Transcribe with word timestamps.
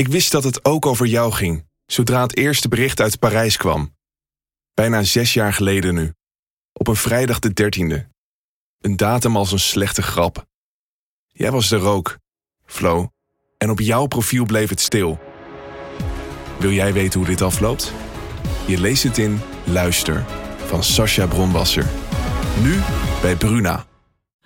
Ik 0.00 0.08
wist 0.08 0.32
dat 0.32 0.44
het 0.44 0.64
ook 0.64 0.86
over 0.86 1.06
jou 1.06 1.32
ging, 1.32 1.66
zodra 1.86 2.22
het 2.22 2.36
eerste 2.36 2.68
bericht 2.68 3.00
uit 3.00 3.18
Parijs 3.18 3.56
kwam. 3.56 3.94
Bijna 4.74 5.02
zes 5.02 5.34
jaar 5.34 5.52
geleden 5.52 5.94
nu. 5.94 6.12
Op 6.72 6.86
een 6.86 6.96
vrijdag 6.96 7.38
de 7.38 7.52
dertiende. 7.52 8.08
Een 8.78 8.96
datum 8.96 9.36
als 9.36 9.52
een 9.52 9.58
slechte 9.58 10.02
grap. 10.02 10.46
Jij 11.26 11.50
was 11.50 11.70
er 11.70 11.86
ook, 11.86 12.18
Flo. 12.64 13.10
En 13.58 13.70
op 13.70 13.80
jouw 13.80 14.06
profiel 14.06 14.44
bleef 14.44 14.68
het 14.68 14.80
stil. 14.80 15.18
Wil 16.58 16.72
jij 16.72 16.92
weten 16.92 17.18
hoe 17.18 17.28
dit 17.28 17.42
afloopt? 17.42 17.92
Je 18.66 18.80
leest 18.80 19.02
het 19.02 19.18
in 19.18 19.40
Luister 19.64 20.24
van 20.66 20.82
Sascha 20.82 21.26
Bronwasser. 21.26 21.86
Nu 22.62 22.80
bij 23.20 23.36
Bruna. 23.36 23.86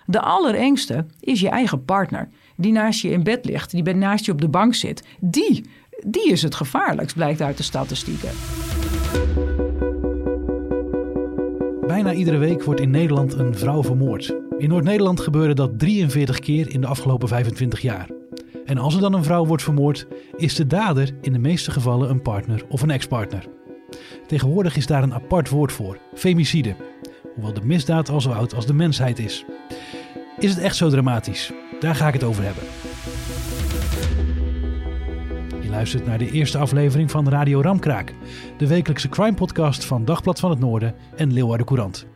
De 0.05 0.21
allerengste 0.21 1.05
is 1.19 1.39
je 1.39 1.49
eigen 1.49 1.85
partner. 1.85 2.29
Die 2.55 2.71
naast 2.71 3.01
je 3.01 3.09
in 3.09 3.23
bed 3.23 3.45
ligt, 3.45 3.71
die 3.71 3.93
naast 3.93 4.25
je 4.25 4.31
op 4.31 4.41
de 4.41 4.49
bank 4.49 4.75
zit. 4.75 5.03
Die, 5.19 5.65
die 6.07 6.31
is 6.31 6.41
het 6.41 6.55
gevaarlijkst, 6.55 7.15
blijkt 7.15 7.41
uit 7.41 7.57
de 7.57 7.63
statistieken. 7.63 8.29
Bijna 11.87 12.13
iedere 12.13 12.37
week 12.37 12.63
wordt 12.63 12.81
in 12.81 12.89
Nederland 12.89 13.33
een 13.33 13.55
vrouw 13.55 13.83
vermoord. 13.83 14.35
In 14.57 14.69
Noord-Nederland 14.69 15.19
gebeurde 15.19 15.53
dat 15.53 15.79
43 15.79 16.39
keer 16.39 16.69
in 16.69 16.81
de 16.81 16.87
afgelopen 16.87 17.27
25 17.27 17.81
jaar. 17.81 18.09
En 18.65 18.77
als 18.77 18.95
er 18.95 19.01
dan 19.01 19.13
een 19.13 19.23
vrouw 19.23 19.45
wordt 19.45 19.63
vermoord, 19.63 20.07
is 20.37 20.55
de 20.55 20.67
dader 20.67 21.11
in 21.21 21.33
de 21.33 21.39
meeste 21.39 21.71
gevallen 21.71 22.09
een 22.09 22.21
partner 22.21 22.65
of 22.69 22.81
een 22.81 22.91
ex-partner. 22.91 23.47
Tegenwoordig 24.27 24.75
is 24.77 24.87
daar 24.87 25.03
een 25.03 25.13
apart 25.13 25.49
woord 25.49 25.71
voor: 25.71 25.97
femicide. 26.13 26.75
Hoewel 27.33 27.53
de 27.53 27.65
misdaad 27.65 28.09
al 28.09 28.21
zo 28.21 28.31
oud 28.31 28.55
als 28.55 28.65
de 28.65 28.73
mensheid 28.73 29.19
is. 29.19 29.45
Is 30.39 30.49
het 30.49 30.59
echt 30.59 30.75
zo 30.75 30.89
dramatisch? 30.89 31.51
Daar 31.85 31.95
ga 31.95 32.07
ik 32.07 32.13
het 32.13 32.23
over 32.23 32.43
hebben. 32.43 32.63
Je 35.63 35.69
luistert 35.69 36.05
naar 36.05 36.17
de 36.17 36.31
eerste 36.31 36.57
aflevering 36.57 37.11
van 37.11 37.29
Radio 37.29 37.61
Ramkraak, 37.61 38.13
de 38.57 38.67
wekelijkse 38.67 39.09
crime-podcast 39.09 39.85
van 39.85 40.05
Dagblad 40.05 40.39
van 40.39 40.49
het 40.49 40.59
Noorden 40.59 40.95
en 41.15 41.33
Leeuwarden 41.33 41.65
Courant. 41.65 42.07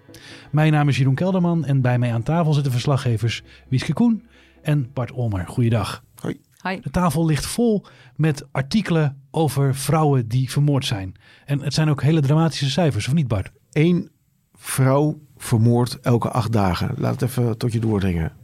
Mijn 0.52 0.72
naam 0.72 0.90
is 0.90 0.98
Jeroen 0.98 1.16
Kelderman 1.16 1.66
en 1.66 1.82
bij 1.82 2.00
mij 2.00 2.14
aan 2.14 2.24
tafel 2.24 2.54
zitten 2.54 2.72
verslaggevers 2.72 3.44
Wieske 3.68 3.94
Koen 3.94 4.28
en 4.62 4.94
Bart 4.94 5.12
Olmer. 5.12 5.48
Goeiedag. 5.48 6.04
Hoi. 6.22 6.42
Hi. 6.64 6.80
De 6.82 6.90
tafel 6.90 7.26
ligt 7.26 7.46
vol 7.46 7.86
met 8.16 8.48
artikelen 8.52 9.22
over 9.32 9.76
vrouwen 9.76 10.28
die 10.28 10.52
vermoord 10.52 10.86
zijn. 10.86 11.16
En 11.46 11.62
het 11.62 11.74
zijn 11.74 11.90
ook 11.90 12.02
hele 12.02 12.22
dramatische 12.22 12.70
cijfers, 12.70 13.08
of 13.08 13.14
niet 13.14 13.28
Bart? 13.28 13.52
Eén 13.72 14.10
vrouw 14.54 15.20
vermoord 15.38 16.00
elke 16.00 16.30
acht 16.30 16.52
dagen. 16.52 16.94
Laat 16.98 17.20
het 17.20 17.30
even 17.30 17.58
tot 17.58 17.74
je 17.74 17.80
doordringen. 17.80 18.39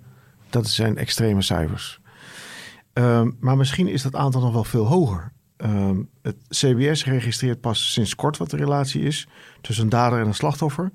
Dat 0.49 0.67
zijn 0.67 0.97
extreme 0.97 1.41
cijfers. 1.41 1.99
Ehm, 2.93 3.31
maar 3.39 3.57
misschien 3.57 3.87
is 3.87 4.01
dat 4.01 4.15
aantal 4.15 4.41
nog 4.41 4.53
wel 4.53 4.63
veel 4.63 4.85
hoger. 4.85 5.31
Ehm, 5.57 5.97
het 6.21 6.35
CBS 6.49 7.05
registreert 7.05 7.61
pas 7.61 7.91
sinds 7.91 8.15
kort 8.15 8.37
wat 8.37 8.49
de 8.49 8.57
relatie 8.57 9.01
is 9.01 9.27
tussen 9.61 9.83
een 9.83 9.89
dader 9.89 10.19
en 10.19 10.27
een 10.27 10.33
slachtoffer. 10.33 10.91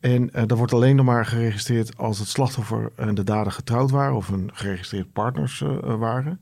En 0.00 0.22
uh, 0.22 0.42
dat 0.46 0.58
wordt 0.58 0.72
alleen 0.72 0.96
nog 0.96 1.06
maar 1.06 1.26
geregistreerd 1.26 1.96
als 1.96 2.18
het 2.18 2.28
slachtoffer 2.28 2.92
en 2.96 3.14
de 3.14 3.24
dader 3.24 3.52
getrouwd 3.52 3.90
waren 3.90 4.16
of 4.16 4.28
een 4.28 4.50
geregistreerd 4.52 5.12
partners 5.12 5.60
uh, 5.60 5.78
waren. 5.80 6.40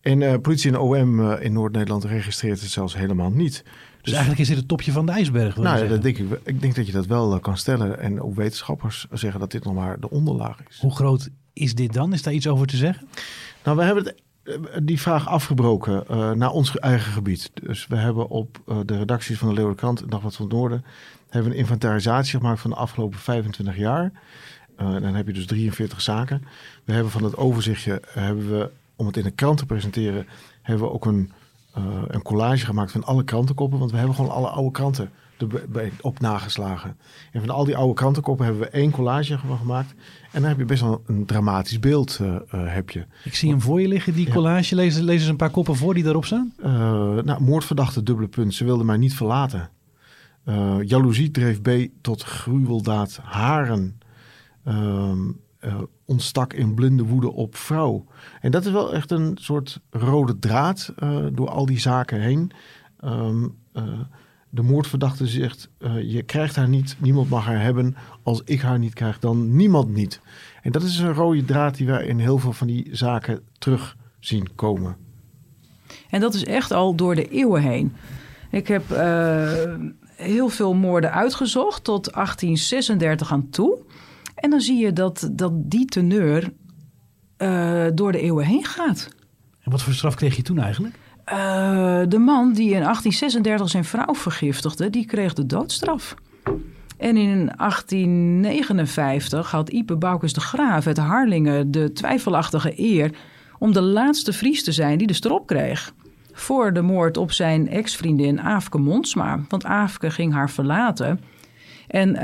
En 0.00 0.20
uh, 0.20 0.34
politie 0.42 0.70
en 0.70 0.78
OM 0.78 1.30
in 1.32 1.52
Noord-Nederland 1.52 2.04
registreert 2.04 2.60
het 2.60 2.70
zelfs 2.70 2.96
helemaal 2.96 3.30
niet. 3.30 3.64
Dus, 4.02 4.12
eigenlijk 4.12 4.40
is 4.40 4.48
dit 4.48 4.56
het 4.56 4.68
topje 4.68 4.92
van 4.92 5.06
de 5.06 5.12
ijsberg. 5.12 5.56
Nou, 5.56 5.68
zeggen. 5.68 5.88
dat 5.88 6.02
denk 6.02 6.18
ik, 6.18 6.40
ik 6.44 6.60
denk 6.60 6.74
dat 6.74 6.86
je 6.86 6.92
dat 6.92 7.06
wel 7.06 7.40
kan 7.40 7.56
stellen. 7.56 7.98
En 7.98 8.22
ook 8.22 8.34
wetenschappers 8.34 9.06
zeggen 9.12 9.40
dat 9.40 9.50
dit 9.50 9.64
nog 9.64 9.74
maar 9.74 10.00
de 10.00 10.10
onderlaag 10.10 10.58
is. 10.68 10.78
Hoe 10.80 10.94
groot 10.94 11.30
is 11.54 11.74
dit 11.74 11.92
dan? 11.92 12.12
Is 12.12 12.22
daar 12.22 12.32
iets 12.32 12.48
over 12.48 12.66
te 12.66 12.76
zeggen? 12.76 13.08
Nou, 13.64 13.76
we 13.76 13.82
hebben 13.82 14.14
eh, 14.44 14.54
die 14.82 15.00
vraag 15.00 15.28
afgebroken 15.28 16.04
uh, 16.10 16.30
naar 16.30 16.50
ons 16.50 16.78
eigen 16.78 17.12
gebied. 17.12 17.50
Dus 17.54 17.86
we 17.86 17.96
hebben 17.96 18.28
op 18.28 18.58
uh, 18.68 18.78
de 18.84 18.96
redacties 18.96 19.38
van 19.38 19.48
de 19.48 19.54
Leeuwardenkrant 19.54 20.02
en 20.02 20.08
Dagblad 20.08 20.36
van 20.36 20.44
het 20.44 20.54
Noorden... 20.54 20.84
hebben 21.28 21.52
een 21.52 21.58
inventarisatie 21.58 22.38
gemaakt 22.38 22.60
van 22.60 22.70
de 22.70 22.76
afgelopen 22.76 23.18
25 23.18 23.76
jaar. 23.76 24.12
Uh, 24.80 24.92
dan 24.92 25.14
heb 25.14 25.26
je 25.26 25.32
dus 25.32 25.46
43 25.46 26.00
zaken. 26.00 26.44
We 26.84 26.92
hebben 26.92 27.12
van 27.12 27.24
het 27.24 27.36
overzichtje, 27.36 28.02
hebben 28.08 28.58
we, 28.58 28.70
om 28.96 29.06
het 29.06 29.16
in 29.16 29.22
de 29.22 29.30
krant 29.30 29.58
te 29.58 29.66
presenteren... 29.66 30.26
hebben 30.62 30.86
we 30.86 30.92
ook 30.92 31.06
een, 31.06 31.32
een 32.08 32.22
collage 32.22 32.64
gemaakt 32.64 32.92
van 32.92 33.04
alle 33.04 33.24
krantenkoppen. 33.24 33.78
Want 33.78 33.90
we 33.90 33.96
hebben 33.96 34.14
gewoon 34.14 34.30
alle 34.30 34.48
oude 34.48 34.70
kranten 34.70 35.10
op 36.00 36.20
nageslagen. 36.20 36.96
En 37.32 37.40
van 37.40 37.50
al 37.50 37.64
die 37.64 37.76
oude 37.76 37.94
krantenkoppen 37.94 38.44
hebben 38.44 38.62
we 38.62 38.68
één 38.68 38.90
collage 38.90 39.38
van 39.38 39.58
gemaakt. 39.58 39.94
En 40.32 40.40
dan 40.40 40.48
heb 40.48 40.58
je 40.58 40.64
best 40.64 40.82
wel 40.82 41.02
een 41.06 41.26
dramatisch 41.26 41.80
beeld. 41.80 42.18
Uh, 42.22 42.28
uh, 42.28 42.40
heb 42.52 42.90
je. 42.90 43.06
Ik 43.24 43.34
zie 43.34 43.50
hem 43.50 43.60
voor 43.60 43.80
je 43.80 43.88
liggen, 43.88 44.14
die 44.14 44.30
collage. 44.30 44.74
Ja. 44.74 44.82
Lees, 44.82 44.98
lees 44.98 45.20
eens 45.20 45.28
een 45.28 45.36
paar 45.36 45.50
koppen 45.50 45.76
voor 45.76 45.94
die 45.94 46.02
daarop 46.02 46.24
staan. 46.24 46.52
Uh, 46.58 46.66
nou, 47.22 47.42
moordverdachte, 47.42 48.02
dubbele 48.02 48.28
punt. 48.28 48.54
Ze 48.54 48.64
wilde 48.64 48.84
mij 48.84 48.96
niet 48.96 49.14
verlaten. 49.14 49.70
Uh, 50.44 50.76
jaloezie 50.82 51.30
dreef 51.30 51.62
B 51.62 51.70
tot 52.00 52.22
gruweldaad 52.22 53.18
haren. 53.22 53.98
Um, 54.68 55.42
ontstak 56.04 56.52
in 56.52 56.74
blinde 56.74 57.02
woede 57.02 57.32
op 57.32 57.56
vrouw. 57.56 58.06
En 58.40 58.50
dat 58.50 58.66
is 58.66 58.72
wel 58.72 58.94
echt 58.94 59.10
een 59.10 59.38
soort 59.40 59.80
rode 59.90 60.38
draad 60.38 60.94
door 61.32 61.48
al 61.48 61.66
die 61.66 61.80
zaken 61.80 62.20
heen. 62.20 62.50
Um, 63.04 63.56
de 64.54 64.62
moordverdachte 64.62 65.26
zegt: 65.26 65.68
uh, 65.78 66.12
Je 66.12 66.22
krijgt 66.22 66.56
haar 66.56 66.68
niet, 66.68 66.96
niemand 66.98 67.30
mag 67.30 67.44
haar 67.44 67.60
hebben. 67.60 67.96
Als 68.22 68.42
ik 68.44 68.60
haar 68.60 68.78
niet 68.78 68.94
krijg, 68.94 69.18
dan 69.18 69.56
niemand 69.56 69.94
niet. 69.94 70.20
En 70.62 70.72
dat 70.72 70.82
is 70.82 70.98
een 70.98 71.12
rode 71.12 71.44
draad 71.44 71.76
die 71.76 71.86
wij 71.86 72.06
in 72.06 72.18
heel 72.18 72.38
veel 72.38 72.52
van 72.52 72.66
die 72.66 72.88
zaken 72.92 73.40
terug 73.58 73.96
zien 74.20 74.54
komen. 74.54 74.96
En 76.10 76.20
dat 76.20 76.34
is 76.34 76.44
echt 76.44 76.72
al 76.72 76.94
door 76.94 77.14
de 77.14 77.28
eeuwen 77.28 77.62
heen. 77.62 77.92
Ik 78.50 78.68
heb 78.68 78.90
uh, 78.90 79.52
heel 80.06 80.48
veel 80.48 80.74
moorden 80.74 81.12
uitgezocht 81.12 81.84
tot 81.84 82.12
1836 82.12 83.32
aan 83.32 83.50
toe. 83.50 83.78
En 84.34 84.50
dan 84.50 84.60
zie 84.60 84.78
je 84.78 84.92
dat, 84.92 85.30
dat 85.32 85.52
die 85.54 85.84
teneur 85.84 86.52
uh, 87.38 87.86
door 87.94 88.12
de 88.12 88.20
eeuwen 88.20 88.46
heen 88.46 88.64
gaat. 88.64 89.08
En 89.60 89.70
wat 89.70 89.82
voor 89.82 89.92
straf 89.92 90.14
kreeg 90.14 90.36
je 90.36 90.42
toen 90.42 90.58
eigenlijk? 90.58 90.98
Uh, 91.32 92.02
de 92.08 92.18
man 92.18 92.52
die 92.52 92.70
in 92.70 92.82
1836 92.82 93.70
zijn 93.70 93.84
vrouw 93.84 94.14
vergiftigde, 94.14 94.90
die 94.90 95.06
kreeg 95.06 95.32
de 95.32 95.46
doodstraf. 95.46 96.14
En 96.96 97.16
in 97.16 97.52
1859 97.56 99.50
had 99.50 99.68
Ipe 99.68 99.96
Boukes 99.96 100.32
de 100.32 100.40
Graaf 100.40 100.86
uit 100.86 100.96
Harlingen 100.96 101.70
de 101.70 101.92
twijfelachtige 101.92 102.72
eer 102.76 103.10
om 103.58 103.72
de 103.72 103.82
laatste 103.82 104.32
Fries 104.32 104.64
te 104.64 104.72
zijn 104.72 104.98
die 104.98 105.06
de 105.06 105.12
strop 105.12 105.46
kreeg. 105.46 105.92
Voor 106.32 106.72
de 106.72 106.82
moord 106.82 107.16
op 107.16 107.32
zijn 107.32 107.68
ex-vriendin 107.68 108.40
Aafke 108.40 108.78
Monsma. 108.78 109.40
Want 109.48 109.64
Aafke 109.64 110.10
ging 110.10 110.32
haar 110.32 110.50
verlaten. 110.50 111.20
En 111.86 112.08
uh, 112.08 112.20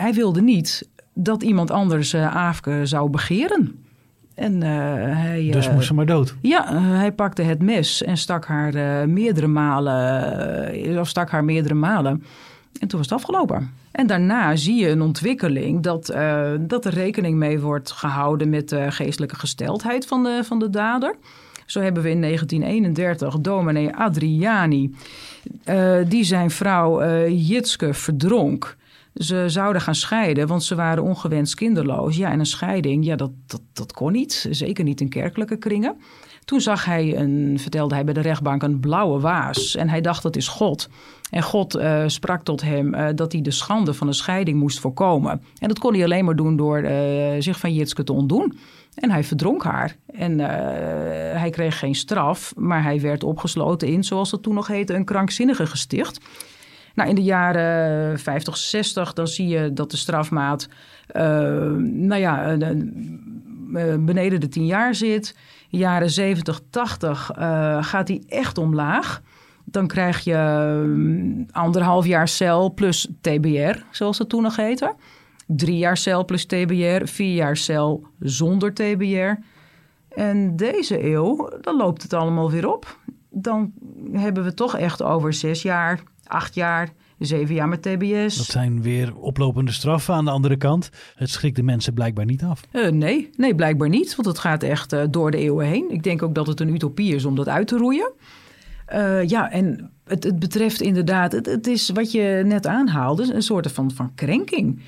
hij 0.00 0.12
wilde 0.14 0.42
niet 0.42 0.88
dat 1.14 1.42
iemand 1.42 1.70
anders 1.70 2.14
uh, 2.14 2.36
Aafke 2.36 2.80
zou 2.86 3.10
begeren. 3.10 3.79
En, 4.40 4.54
uh, 4.54 4.68
hij, 5.16 5.48
dus 5.50 5.70
moest 5.70 5.86
ze 5.86 5.94
maar 5.94 6.06
dood? 6.06 6.34
Ja, 6.40 6.72
uh, 6.72 6.78
hij 6.80 7.12
pakte 7.12 7.42
het 7.42 7.62
mes 7.62 8.02
en 8.02 8.16
stak 8.16 8.46
haar 8.46 9.08
meerdere 9.08 9.46
malen, 9.46 10.98
of 10.98 11.08
stak 11.08 11.30
haar 11.30 11.44
meerdere 11.44 11.74
malen. 11.74 12.24
En 12.80 12.88
toen 12.88 12.98
was 12.98 13.08
het 13.10 13.18
afgelopen. 13.18 13.70
En 13.92 14.06
daarna 14.06 14.56
zie 14.56 14.80
je 14.80 14.88
een 14.88 15.02
ontwikkeling 15.02 15.82
dat, 15.82 16.14
dat 16.60 16.84
er 16.84 16.92
rekening 16.92 17.36
mee 17.36 17.60
wordt 17.60 17.90
gehouden 17.90 18.48
met 18.48 18.68
de 18.68 18.90
geestelijke 18.90 19.36
gesteldheid 19.36 20.06
van 20.06 20.22
de, 20.22 20.40
van 20.44 20.58
de 20.58 20.70
dader. 20.70 21.14
Zo 21.66 21.80
hebben 21.80 22.02
we 22.02 22.10
in 22.10 22.20
1931 22.20 23.38
dominee 23.40 23.94
Adriani, 23.96 24.94
die 26.08 26.24
zijn 26.24 26.50
vrouw 26.50 27.26
Jitske 27.28 27.94
verdronk. 27.94 28.76
Ze 29.14 29.44
zouden 29.46 29.82
gaan 29.82 29.94
scheiden, 29.94 30.46
want 30.46 30.62
ze 30.62 30.74
waren 30.74 31.02
ongewenst 31.02 31.54
kinderloos. 31.54 32.16
Ja, 32.16 32.30
en 32.30 32.38
een 32.38 32.46
scheiding, 32.46 33.04
ja, 33.04 33.16
dat, 33.16 33.30
dat, 33.46 33.62
dat 33.72 33.92
kon 33.92 34.12
niet. 34.12 34.46
Zeker 34.50 34.84
niet 34.84 35.00
in 35.00 35.08
kerkelijke 35.08 35.56
kringen. 35.56 35.96
Toen 36.44 36.60
zag 36.60 36.84
hij, 36.84 37.16
een, 37.16 37.56
vertelde 37.58 37.94
hij 37.94 38.04
bij 38.04 38.14
de 38.14 38.20
rechtbank, 38.20 38.62
een 38.62 38.80
blauwe 38.80 39.20
waas. 39.20 39.76
En 39.76 39.88
hij 39.88 40.00
dacht, 40.00 40.22
dat 40.22 40.36
is 40.36 40.48
God. 40.48 40.88
En 41.30 41.42
God 41.42 41.76
uh, 41.76 42.02
sprak 42.06 42.42
tot 42.42 42.60
hem 42.62 42.94
uh, 42.94 43.08
dat 43.14 43.32
hij 43.32 43.42
de 43.42 43.50
schande 43.50 43.94
van 43.94 44.06
een 44.06 44.14
scheiding 44.14 44.58
moest 44.58 44.80
voorkomen. 44.80 45.42
En 45.58 45.68
dat 45.68 45.78
kon 45.78 45.94
hij 45.94 46.04
alleen 46.04 46.24
maar 46.24 46.36
doen 46.36 46.56
door 46.56 46.82
uh, 46.82 46.90
zich 47.38 47.58
van 47.58 47.74
Jitske 47.74 48.04
te 48.04 48.12
ontdoen. 48.12 48.58
En 48.94 49.10
hij 49.10 49.24
verdronk 49.24 49.64
haar. 49.64 49.96
En 50.06 50.38
hij 51.38 51.50
kreeg 51.50 51.78
geen 51.78 51.94
straf, 51.94 52.52
maar 52.56 52.82
hij 52.82 53.00
werd 53.00 53.24
opgesloten 53.24 53.88
in, 53.88 54.04
zoals 54.04 54.30
dat 54.30 54.42
toen 54.42 54.54
nog 54.54 54.66
heette, 54.66 54.94
een 54.94 55.04
krankzinnige 55.04 55.66
gesticht. 55.66 56.20
Nou, 56.94 57.08
in 57.08 57.14
de 57.14 57.22
jaren 57.22 58.18
50, 58.18 58.56
60, 58.56 59.12
dan 59.12 59.28
zie 59.28 59.48
je 59.48 59.72
dat 59.72 59.90
de 59.90 59.96
strafmaat, 59.96 60.68
nou 61.78 62.16
ja, 62.16 62.56
beneden 63.98 64.40
de 64.40 64.48
10 64.48 64.66
jaar 64.66 64.94
zit. 64.94 65.36
Jaren 65.68 66.10
70, 66.10 66.60
80 66.70 67.30
gaat 67.80 68.06
die 68.06 68.24
echt 68.28 68.58
omlaag. 68.58 69.22
Dan 69.64 69.86
krijg 69.86 70.20
je 70.20 71.46
anderhalf 71.50 72.06
jaar 72.06 72.28
cel 72.28 72.74
plus 72.74 73.08
TBR, 73.20 73.78
zoals 73.90 74.18
dat 74.18 74.28
toen 74.28 74.42
nog 74.42 74.56
heette. 74.56 74.94
Drie 75.46 75.76
jaar 75.76 75.96
cel 75.96 76.24
plus 76.24 76.44
TBR, 76.44 77.04
vier 77.04 77.34
jaar 77.34 77.56
cel 77.56 78.06
zonder 78.20 78.74
TBR. 78.74 79.42
En 80.08 80.56
deze 80.56 81.04
eeuw, 81.04 81.50
dan 81.60 81.76
loopt 81.76 82.02
het 82.02 82.12
allemaal 82.12 82.50
weer 82.50 82.72
op. 82.72 82.98
Dan 83.30 83.72
hebben 84.12 84.44
we 84.44 84.54
toch 84.54 84.76
echt 84.76 85.02
over 85.02 85.32
zes 85.32 85.62
jaar, 85.62 86.00
acht 86.30 86.54
jaar, 86.54 86.92
zeven 87.18 87.54
jaar 87.54 87.68
met 87.68 87.82
TBS. 87.82 88.36
Dat 88.36 88.46
zijn 88.46 88.82
weer 88.82 89.16
oplopende 89.16 89.72
straffen 89.72 90.14
aan 90.14 90.24
de 90.24 90.30
andere 90.30 90.56
kant. 90.56 90.90
Het 91.14 91.30
schrikt 91.30 91.56
de 91.56 91.62
mensen 91.62 91.94
blijkbaar 91.94 92.24
niet 92.24 92.42
af. 92.42 92.60
Uh, 92.72 92.88
nee, 92.88 93.30
nee, 93.36 93.54
blijkbaar 93.54 93.88
niet. 93.88 94.14
Want 94.14 94.28
het 94.28 94.38
gaat 94.38 94.62
echt 94.62 94.92
uh, 94.92 95.02
door 95.10 95.30
de 95.30 95.38
eeuwen 95.38 95.66
heen. 95.66 95.90
Ik 95.90 96.02
denk 96.02 96.22
ook 96.22 96.34
dat 96.34 96.46
het 96.46 96.60
een 96.60 96.74
utopie 96.74 97.14
is 97.14 97.24
om 97.24 97.36
dat 97.36 97.48
uit 97.48 97.66
te 97.66 97.76
roeien. 97.76 98.12
Uh, 98.92 99.28
ja, 99.28 99.50
en 99.50 99.90
het, 100.04 100.24
het, 100.24 100.38
betreft 100.38 100.80
inderdaad, 100.80 101.32
het, 101.32 101.46
het, 101.46 101.66
is 101.66 101.90
wat 101.90 102.12
je 102.12 102.42
net 102.44 102.66
aanhaalde, 102.66 103.34
een 103.34 103.42
soort 103.42 103.72
van, 103.72 103.90
van 103.90 104.14
krenking. 104.14 104.82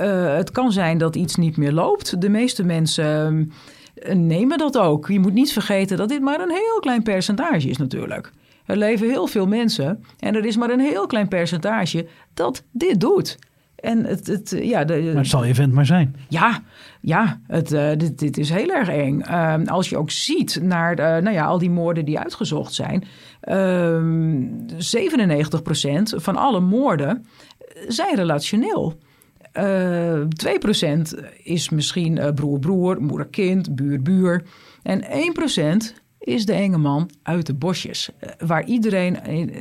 Uh, 0.00 0.34
het 0.34 0.50
kan 0.50 0.72
zijn 0.72 0.98
dat 0.98 1.16
iets 1.16 1.36
niet 1.36 1.56
meer 1.56 1.72
loopt. 1.72 2.20
De 2.20 2.28
meeste 2.28 2.64
mensen 2.64 3.52
uh, 3.94 4.14
nemen 4.14 4.58
dat 4.58 4.78
ook. 4.78 5.08
Je 5.08 5.20
moet 5.20 5.32
niet 5.32 5.52
vergeten 5.52 5.96
dat 5.96 6.08
dit 6.08 6.20
maar 6.20 6.40
een 6.40 6.50
heel 6.50 6.80
klein 6.80 7.02
percentage 7.02 7.68
is 7.68 7.76
natuurlijk. 7.76 8.32
Er 8.72 8.78
leven 8.78 9.08
heel 9.08 9.26
veel 9.26 9.46
mensen 9.46 10.04
en 10.18 10.34
er 10.34 10.44
is 10.44 10.56
maar 10.56 10.70
een 10.70 10.80
heel 10.80 11.06
klein 11.06 11.28
percentage 11.28 12.06
dat 12.34 12.64
dit 12.70 13.00
doet. 13.00 13.38
En 13.76 14.04
het, 14.04 14.26
het, 14.26 14.56
ja, 14.62 14.84
de, 14.84 15.02
maar 15.04 15.14
het 15.14 15.26
zal 15.26 15.44
event 15.44 15.72
maar 15.72 15.86
zijn. 15.86 16.16
Ja, 16.28 16.62
ja 17.00 17.40
het, 17.46 17.72
uh, 17.72 17.90
dit, 17.96 18.18
dit, 18.18 18.38
is 18.38 18.50
heel 18.50 18.68
erg 18.68 18.88
eng. 18.88 19.20
Uh, 19.20 19.54
als 19.64 19.88
je 19.88 19.96
ook 19.96 20.10
ziet 20.10 20.58
naar 20.62 20.98
uh, 20.98 21.06
nou 21.06 21.30
ja, 21.30 21.44
al 21.44 21.58
die 21.58 21.70
moorden 21.70 22.04
die 22.04 22.18
uitgezocht 22.18 22.74
zijn. 22.74 23.04
97% 23.04 23.06
van 26.02 26.36
alle 26.36 26.60
moorden 26.60 27.26
zijn 27.88 28.14
relationeel. 28.14 28.98
2% 29.58 29.62
is 31.42 31.68
misschien 31.68 32.20
broer-broer, 32.34 33.02
moeder-kind, 33.02 33.74
buur-buur. 33.74 34.42
En 34.82 35.02
1% 35.02 36.01
is 36.24 36.46
de 36.46 36.52
enge 36.52 36.78
man 36.78 37.10
uit 37.22 37.46
de 37.46 37.54
bosjes. 37.54 38.10
Eh, 38.18 38.30
waar 38.46 38.64
iedereen 38.64 39.18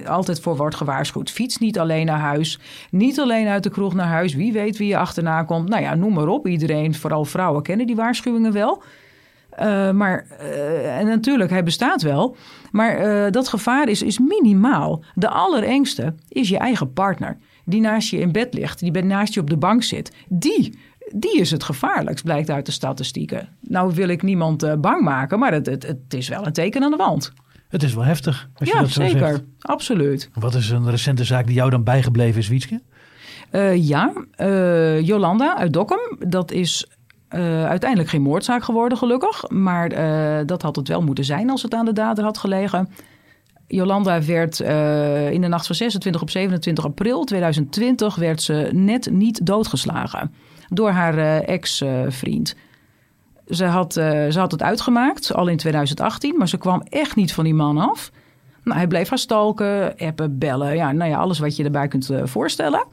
altijd 0.07 0.39
voor 0.39 0.57
wordt 0.57 0.75
gewaarschuwd. 0.75 1.31
Fiets 1.31 1.57
niet 1.57 1.79
alleen 1.79 2.05
naar 2.05 2.19
huis. 2.19 2.59
Niet 2.91 3.19
alleen 3.19 3.47
uit 3.47 3.63
de 3.63 3.69
kroeg 3.69 3.93
naar 3.93 4.07
huis. 4.07 4.33
Wie 4.33 4.53
weet 4.53 4.77
wie 4.77 4.87
je 4.87 4.97
achterna 4.97 5.43
komt. 5.43 5.69
Nou 5.69 5.81
ja, 5.81 5.95
noem 5.95 6.13
maar 6.13 6.27
op. 6.27 6.47
Iedereen, 6.47 6.95
vooral 6.95 7.25
vrouwen, 7.25 7.63
kennen 7.63 7.87
die 7.87 7.95
waarschuwingen 7.95 8.51
wel. 8.51 8.83
Uh, 9.59 9.91
maar, 9.91 10.25
uh, 10.41 10.97
en 10.97 11.05
natuurlijk, 11.05 11.49
hij 11.49 11.63
bestaat 11.63 12.01
wel. 12.01 12.35
Maar 12.71 13.31
dat 13.31 13.47
gevaar 13.47 13.89
is, 13.89 14.01
is 14.01 14.19
minimaal. 14.19 15.03
De 15.15 15.29
allerengste 15.29 16.15
is 16.27 16.49
je 16.49 16.57
eigen 16.57 16.93
partner. 16.93 17.37
Die 17.65 17.81
naast 17.81 18.09
je 18.09 18.19
in 18.19 18.31
bed 18.31 18.53
ligt, 18.53 18.79
die 18.79 19.03
naast 19.03 19.33
je 19.33 19.39
op 19.39 19.49
de 19.49 19.57
bank 19.57 19.83
zit. 19.83 20.11
Die 20.29 20.79
die 21.15 21.39
is 21.39 21.51
het 21.51 21.63
gevaarlijkst, 21.63 22.23
blijkt 22.23 22.49
uit 22.49 22.65
de 22.65 22.71
statistieken. 22.71 23.49
Nou 23.59 23.93
wil 23.93 24.07
ik 24.07 24.21
niemand 24.21 24.63
uh, 24.63 24.73
bang 24.75 25.01
maken, 25.01 25.39
maar 25.39 25.53
het, 25.53 25.65
het, 25.65 25.87
het, 25.87 26.13
is 26.13 26.27
wel 26.27 26.45
een 26.45 26.53
teken 26.53 26.83
aan 26.83 26.91
de 26.91 26.97
wand. 26.97 27.33
Het 27.67 27.83
is 27.83 27.93
wel 27.93 28.03
heftig. 28.03 28.49
Als 28.53 28.69
ja, 28.69 28.75
je 28.75 28.81
dat 28.81 28.91
zo 28.91 29.01
zeker. 29.01 29.27
Zegt. 29.27 29.43
Absoluut. 29.59 30.29
Wat 30.33 30.55
is 30.55 30.69
een 30.69 30.89
recente 30.89 31.23
zaak 31.23 31.45
die 31.45 31.55
jou 31.55 31.69
dan 31.69 31.83
bijgebleven 31.83 32.39
is, 32.39 32.47
Wietske? 32.47 32.81
Uh, 33.51 33.87
ja, 33.87 34.13
uh, 34.37 35.01
Jolanda 35.01 35.57
uit 35.57 35.73
Dokkum. 35.73 36.17
Dat 36.27 36.51
is 36.51 36.87
uiteindelijk 37.29 38.09
geen 38.09 38.21
moordzaak 38.21 38.63
geworden, 38.63 38.97
gelukkig. 38.97 39.49
Maar 39.49 39.89
dat 40.45 40.61
had 40.61 40.75
het 40.75 40.87
wel 40.87 41.01
moeten 41.01 41.23
zijn 41.23 41.49
als 41.49 41.61
het 41.61 41.73
aan 41.73 41.85
de 41.85 41.93
dader 41.93 42.23
had 42.23 42.37
gelegen. 42.37 42.89
Jolanda 43.67 44.23
werd 44.23 44.59
in 45.31 45.41
de 45.41 45.47
nacht 45.47 45.65
van 45.65 45.75
26 45.75 46.21
op 46.21 46.29
27 46.29 46.85
april 46.85 47.23
2020 47.23 48.15
werd 48.15 48.41
ze 48.41 48.69
net 48.73 49.11
niet 49.11 49.45
doodgeslagen 49.45 50.31
door 50.73 50.89
haar 50.89 51.18
uh, 51.18 51.47
ex-vriend. 51.47 52.56
Ze, 53.47 53.65
had, 53.65 53.97
uh, 53.97 54.29
ze 54.29 54.39
had 54.39 54.51
het 54.51 54.63
uitgemaakt, 54.63 55.33
al 55.33 55.47
in 55.47 55.57
2018, 55.57 56.38
maar 56.38 56.50
ze 56.50 56.57
kwam 56.57 56.81
echt 56.89 57.15
niet 57.15 57.33
van 57.33 57.44
die 57.44 57.53
man 57.53 57.77
af. 57.77 58.12
Nou, 58.63 58.77
hij 58.77 58.88
bleef 58.88 59.09
haar 59.09 59.18
stalken, 59.18 59.97
appen, 59.97 60.38
bellen, 60.38 60.75
ja, 60.75 60.91
nou 60.91 61.09
ja, 61.09 61.18
alles 61.18 61.39
wat 61.39 61.56
je 61.56 61.63
erbij 61.63 61.88
kunt 61.88 62.09
uh, 62.09 62.21
voorstellen. 62.25 62.85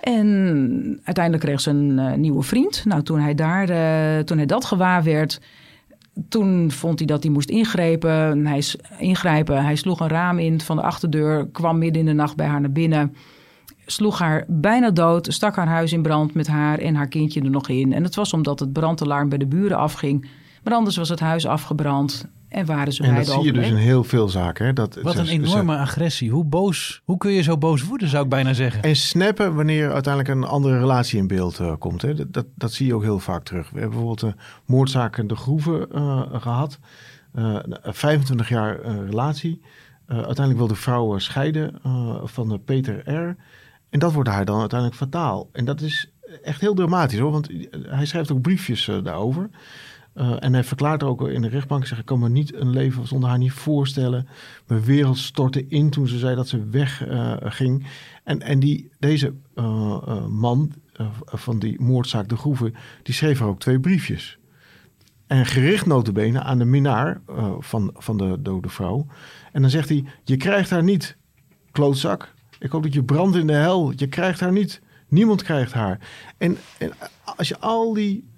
En 0.00 1.00
uiteindelijk 1.04 1.44
kreeg 1.44 1.60
ze 1.60 1.70
een 1.70 2.20
nieuwe 2.20 2.42
vriend. 2.42 2.84
Nou, 2.84 3.02
toen 3.02 3.20
hij, 3.20 3.34
daar, 3.34 3.66
toen 4.24 4.36
hij 4.36 4.46
dat 4.46 4.64
gewaar 4.64 5.02
werd, 5.02 5.40
toen 6.28 6.70
vond 6.70 6.98
hij 6.98 7.06
dat 7.06 7.22
hij 7.22 7.32
moest 7.32 7.48
ingrijpen. 7.50 8.46
Hij, 8.46 8.62
ingrijpen. 8.98 9.64
hij 9.64 9.76
sloeg 9.76 10.00
een 10.00 10.08
raam 10.08 10.38
in 10.38 10.60
van 10.60 10.76
de 10.76 10.82
achterdeur, 10.82 11.48
kwam 11.52 11.78
midden 11.78 12.00
in 12.00 12.06
de 12.06 12.12
nacht 12.12 12.36
bij 12.36 12.46
haar 12.46 12.60
naar 12.60 12.72
binnen 12.72 13.14
sloeg 13.86 14.18
haar 14.18 14.44
bijna 14.48 14.90
dood, 14.90 15.32
stak 15.32 15.56
haar 15.56 15.66
huis 15.66 15.92
in 15.92 16.02
brand 16.02 16.34
met 16.34 16.46
haar 16.46 16.78
en 16.78 16.94
haar 16.94 17.08
kindje 17.08 17.40
er 17.40 17.50
nog 17.50 17.68
in. 17.68 17.92
En 17.92 18.04
het 18.04 18.14
was 18.14 18.32
omdat 18.32 18.60
het 18.60 18.72
brandalarm 18.72 19.28
bij 19.28 19.38
de 19.38 19.46
buren 19.46 19.76
afging. 19.78 20.28
Maar 20.62 20.74
anders 20.74 20.96
was 20.96 21.08
het 21.08 21.20
huis 21.20 21.46
afgebrand 21.46 22.28
en 22.54 22.66
waren 22.66 22.92
ze 22.92 23.02
En 23.02 23.14
dat 23.14 23.26
zie 23.26 23.42
je 23.42 23.52
dus 23.52 23.68
in 23.68 23.74
heel 23.74 24.04
veel 24.04 24.28
zaken. 24.28 24.66
Hè? 24.66 24.72
Dat, 24.72 24.98
Wat 25.02 25.16
een 25.16 25.26
enorme 25.26 25.76
agressie. 25.76 26.30
Hoe 26.30 26.44
boos, 26.44 27.02
hoe 27.04 27.16
kun 27.16 27.32
je 27.32 27.42
zo 27.42 27.58
boos 27.58 27.84
worden, 27.84 28.08
zou 28.08 28.24
ik 28.24 28.30
bijna 28.30 28.52
zeggen. 28.52 28.82
En 28.82 28.96
snappen 28.96 29.54
wanneer 29.54 29.92
uiteindelijk 29.92 30.34
een 30.34 30.44
andere 30.44 30.78
relatie 30.78 31.18
in 31.18 31.26
beeld 31.26 31.60
uh, 31.60 31.72
komt. 31.78 32.02
Hè? 32.02 32.14
Dat, 32.14 32.32
dat, 32.32 32.46
dat, 32.54 32.72
zie 32.72 32.86
je 32.86 32.94
ook 32.94 33.02
heel 33.02 33.18
vaak 33.18 33.44
terug. 33.44 33.70
We 33.70 33.80
hebben 33.80 33.98
bijvoorbeeld 33.98 34.22
een 34.22 34.40
moordzaak 34.66 35.16
in 35.16 35.26
de 35.26 35.36
Groeven 35.36 35.88
uh, 35.94 36.22
gehad. 36.32 36.78
Uh, 37.34 37.56
25 37.82 38.48
jaar 38.48 38.80
relatie. 38.80 39.60
uiteindelijk 40.06 40.58
wil 40.58 40.66
de 40.66 40.74
vrouw 40.74 41.18
scheiden 41.18 41.80
van 42.24 42.48
de 42.48 42.58
Peter 42.58 43.10
R., 43.10 43.36
en 43.94 44.00
dat 44.00 44.12
wordt 44.12 44.28
haar 44.28 44.44
dan 44.44 44.60
uiteindelijk 44.60 45.00
fataal. 45.00 45.48
En 45.52 45.64
dat 45.64 45.80
is 45.80 46.12
echt 46.42 46.60
heel 46.60 46.74
dramatisch 46.74 47.18
hoor, 47.18 47.30
want 47.30 47.48
hij 47.70 48.06
schrijft 48.06 48.32
ook 48.32 48.40
briefjes 48.40 48.88
uh, 48.88 49.04
daarover. 49.04 49.50
Uh, 50.14 50.36
en 50.38 50.52
hij 50.52 50.64
verklaart 50.64 51.02
ook 51.02 51.28
in 51.28 51.42
de 51.42 51.48
rechtbank, 51.48 51.86
zeg, 51.86 51.98
ik 51.98 52.04
kan 52.04 52.18
me 52.18 52.28
niet 52.28 52.54
een 52.54 52.70
leven 52.70 53.06
zonder 53.06 53.28
haar 53.28 53.38
niet 53.38 53.52
voorstellen. 53.52 54.28
Mijn 54.66 54.84
wereld 54.84 55.18
stortte 55.18 55.66
in 55.68 55.90
toen 55.90 56.06
ze 56.06 56.18
zei 56.18 56.36
dat 56.36 56.48
ze 56.48 56.68
wegging. 56.68 57.80
Uh, 57.80 57.86
en 58.24 58.40
en 58.40 58.60
die, 58.60 58.90
deze 58.98 59.34
man 60.28 60.72
van 61.24 61.58
die 61.58 61.80
moordzaak 61.80 62.28
De 62.28 62.36
Groeve, 62.36 62.72
die 63.02 63.14
schreef 63.14 63.40
er 63.40 63.46
ook 63.46 63.60
twee 63.60 63.80
briefjes. 63.80 64.38
En 65.26 65.46
gericht 65.46 65.86
notabene 65.86 66.40
aan 66.40 66.58
de 66.58 66.64
minnaar 66.64 67.20
van, 67.58 67.90
van 67.94 68.16
de 68.16 68.36
dode 68.40 68.68
vrouw. 68.68 69.06
En 69.52 69.60
dan 69.60 69.70
zegt 69.70 69.88
hij, 69.88 70.04
je 70.24 70.36
krijgt 70.36 70.70
haar 70.70 70.82
niet, 70.82 71.16
klootzak. 71.72 72.33
Ik 72.64 72.70
hoop 72.70 72.82
dat 72.82 72.94
je 72.94 73.04
brandt 73.04 73.36
in 73.36 73.46
de 73.46 73.52
hel. 73.52 73.92
Je 73.96 74.06
krijgt 74.06 74.40
haar 74.40 74.52
niet. 74.52 74.80
Niemand 75.08 75.42
krijgt 75.42 75.72
haar. 75.72 75.98
En, 76.38 76.56
en 76.78 76.92
als 77.36 77.48
je 77.48 77.58
al 77.58 77.92
die 77.92 78.28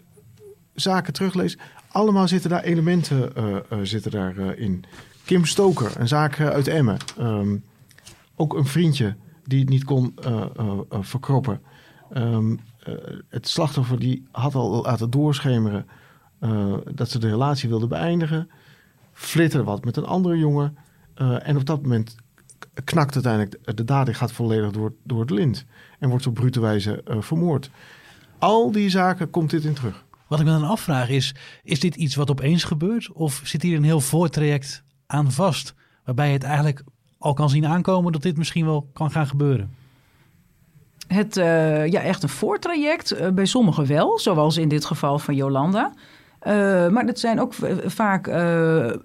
zaken 0.74 1.12
terugleest, 1.12 1.58
allemaal 1.88 2.28
zitten 2.28 2.50
daar 2.50 2.62
elementen 2.62 3.32
uh, 3.38 3.56
uh, 3.72 3.78
zitten 3.82 4.10
daar, 4.10 4.36
uh, 4.36 4.58
in. 4.58 4.84
Kim 5.24 5.44
Stoker, 5.44 6.00
een 6.00 6.08
zaak 6.08 6.40
uit 6.40 6.68
Emmen. 6.68 6.96
Um, 7.20 7.64
ook 8.36 8.54
een 8.54 8.66
vriendje 8.66 9.16
die 9.44 9.60
het 9.60 9.68
niet 9.68 9.84
kon 9.84 10.14
verkroppen. 10.90 11.60
Um, 12.16 12.60
het 13.28 13.48
slachtoffer 13.48 13.98
die 13.98 14.26
had 14.30 14.54
al 14.54 14.82
laten 14.82 15.10
doorschemeren 15.10 15.86
dat 16.94 17.10
ze 17.10 17.18
de 17.18 17.28
relatie 17.28 17.68
wilde 17.68 17.86
beëindigen. 17.86 18.50
Flitterde 19.12 19.64
wat 19.64 19.84
met 19.84 19.96
een 19.96 20.06
andere 20.06 20.38
jongen. 20.38 20.76
en 21.42 21.56
op 21.56 21.64
dat 21.64 21.82
moment 21.82 22.16
knakt 22.84 23.14
uiteindelijk 23.14 23.76
de 23.76 23.84
dader 23.84 24.14
gaat 24.14 24.32
volledig 24.32 24.70
door, 24.70 24.92
door 25.04 25.20
het 25.20 25.30
lint. 25.30 25.64
En 25.98 26.08
wordt 26.08 26.26
op 26.26 26.34
brute 26.34 26.60
wijze 26.60 27.02
uh, 27.08 27.16
vermoord. 27.20 27.70
Al 28.38 28.72
die 28.72 28.90
zaken 28.90 29.30
komt 29.30 29.50
dit 29.50 29.64
in 29.64 29.74
terug. 29.74 30.04
Wat 30.26 30.40
ik 30.40 30.44
me 30.44 30.50
dan 30.50 30.64
afvraag 30.64 31.08
is, 31.08 31.34
is 31.62 31.80
dit 31.80 31.96
iets 31.96 32.14
wat 32.14 32.30
opeens 32.30 32.64
gebeurt? 32.64 33.12
Of 33.12 33.40
zit 33.44 33.62
hier 33.62 33.76
een 33.76 33.84
heel 33.84 34.00
voortraject 34.00 34.82
aan 35.06 35.32
vast? 35.32 35.74
Waarbij 36.04 36.26
je 36.26 36.32
het 36.32 36.42
eigenlijk 36.42 36.82
al 37.18 37.34
kan 37.34 37.50
zien 37.50 37.66
aankomen 37.66 38.12
dat 38.12 38.22
dit 38.22 38.36
misschien 38.36 38.64
wel 38.64 38.90
kan 38.92 39.10
gaan 39.10 39.26
gebeuren? 39.26 39.74
Het, 41.06 41.36
uh, 41.36 41.86
ja, 41.86 42.00
echt 42.00 42.22
een 42.22 42.28
voortraject. 42.28 43.20
Uh, 43.20 43.28
bij 43.28 43.46
sommigen 43.46 43.86
wel, 43.86 44.18
zoals 44.18 44.56
in 44.56 44.68
dit 44.68 44.84
geval 44.84 45.18
van 45.18 45.34
Jolanda. 45.34 45.92
Uh, 46.42 46.52
maar 46.88 47.04
het 47.04 47.20
zijn 47.20 47.40
ook 47.40 47.54
vaak, 47.84 48.26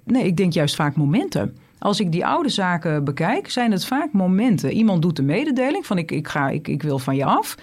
nee, 0.04 0.26
ik 0.26 0.38
denk 0.38 0.54
juist 0.54 0.76
vaak 0.76 0.96
momenten. 0.96 1.58
Als 1.82 2.00
ik 2.00 2.12
die 2.12 2.26
oude 2.26 2.50
zaken 2.50 3.04
bekijk, 3.04 3.50
zijn 3.50 3.72
het 3.72 3.86
vaak 3.86 4.12
momenten. 4.14 4.72
Iemand 4.72 5.02
doet 5.02 5.16
de 5.16 5.22
mededeling 5.22 5.86
van 5.86 5.98
ik, 5.98 6.12
ik, 6.12 6.28
ga, 6.28 6.50
ik, 6.50 6.68
ik 6.68 6.84
wil 6.84 7.00
van 7.00 7.16
je 7.16 7.26
af. 7.26 7.58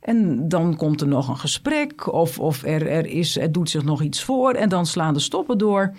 En 0.00 0.48
dan 0.48 0.76
komt 0.76 1.00
er 1.00 1.08
nog 1.08 1.28
een 1.28 1.36
gesprek 1.36 2.12
of, 2.12 2.38
of 2.38 2.62
er, 2.62 2.86
er, 2.86 3.06
is, 3.06 3.38
er 3.38 3.52
doet 3.52 3.70
zich 3.70 3.84
nog 3.84 4.02
iets 4.02 4.24
voor 4.24 4.52
en 4.52 4.68
dan 4.68 4.86
slaan 4.86 5.14
de 5.14 5.20
stoppen 5.20 5.58
door. 5.58 5.92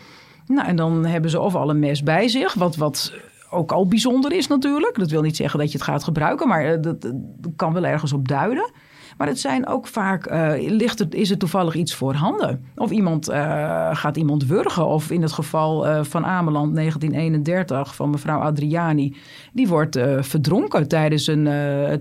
Nou, 0.48 0.68
en 0.68 0.76
dan 0.76 1.06
hebben 1.06 1.30
ze 1.30 1.40
of 1.40 1.56
al 1.56 1.70
een 1.70 1.80
mes 1.80 2.04
bij 2.04 2.28
zich, 2.28 2.54
wat, 2.54 2.76
wat 2.76 3.14
ook 3.50 3.72
al 3.72 3.88
bijzonder 3.88 4.32
is 4.32 4.48
natuurlijk. 4.48 4.98
Dat 4.98 5.10
wil 5.10 5.22
niet 5.22 5.36
zeggen 5.36 5.60
dat 5.60 5.72
je 5.72 5.78
het 5.78 5.88
gaat 5.88 6.04
gebruiken, 6.04 6.48
maar 6.48 6.66
eh, 6.66 6.82
dat, 6.82 7.02
dat 7.02 7.52
kan 7.56 7.74
wel 7.74 7.86
ergens 7.86 8.14
op 8.14 8.28
duiden. 8.28 8.72
Maar 9.20 9.28
het 9.28 9.40
zijn 9.40 9.68
ook 9.68 9.88
vaak, 9.88 10.32
uh, 10.32 10.52
ligt 10.58 11.00
het, 11.00 11.16
is 11.16 11.32
er 11.32 11.38
toevallig 11.38 11.76
iets 11.76 11.96
voorhanden? 11.96 12.66
Of 12.76 12.92
iemand 12.92 13.30
uh, 13.30 13.96
gaat 13.96 14.18
iemand 14.18 14.46
wurgen. 14.46 14.88
Of 14.88 15.12
in 15.12 15.22
het 15.22 15.32
geval 15.32 15.88
uh, 15.88 16.04
van 16.04 16.26
Ameland 16.26 16.76
1931 16.76 17.96
van 17.96 18.10
mevrouw 18.10 18.40
Adriani. 18.40 19.16
Die 19.54 19.68
wordt 19.68 20.00
verdronken 20.20 20.88
tijdens 20.88 21.28
een, 21.28 21.44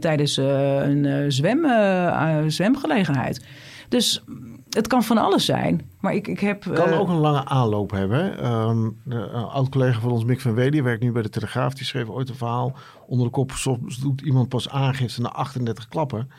tijdens, 0.01 0.37
een 0.37 1.33
zwem, 1.33 1.67
zwemgelegenheid. 2.51 3.47
Dus 3.89 4.25
het 4.71 4.87
kan 4.87 5.03
van 5.03 5.19
alles 5.19 5.45
zijn. 5.45 5.91
Maar 6.01 6.15
ik, 6.15 6.29
ik 6.29 6.41
heb. 6.41 6.65
kan 6.75 6.93
ook 6.93 7.09
een 7.09 7.15
lange 7.15 7.45
aanloop 7.45 7.91
hebben. 7.91 8.53
Um, 8.53 8.97
een 9.09 9.31
oud-collega 9.33 10.01
van 10.01 10.11
ons, 10.11 10.25
Mick 10.25 10.41
van 10.41 10.55
Wely, 10.55 10.83
werkt 10.83 11.03
nu 11.03 11.13
bij 11.13 11.23
de 11.23 11.29
Telegraaf. 11.29 11.75
Die 11.75 11.87
schreef 11.87 12.09
ooit 12.09 12.29
een 12.29 12.35
verhaal 12.35 12.77
onder 13.07 13.27
de 13.27 13.33
kop. 13.33 13.53
Soms 13.53 13.99
doet 13.99 14.21
iemand 14.21 14.49
pas 14.49 14.69
aangifte 14.69 15.21
na 15.21 15.29
38 15.29 15.89
klappen. 15.89 16.31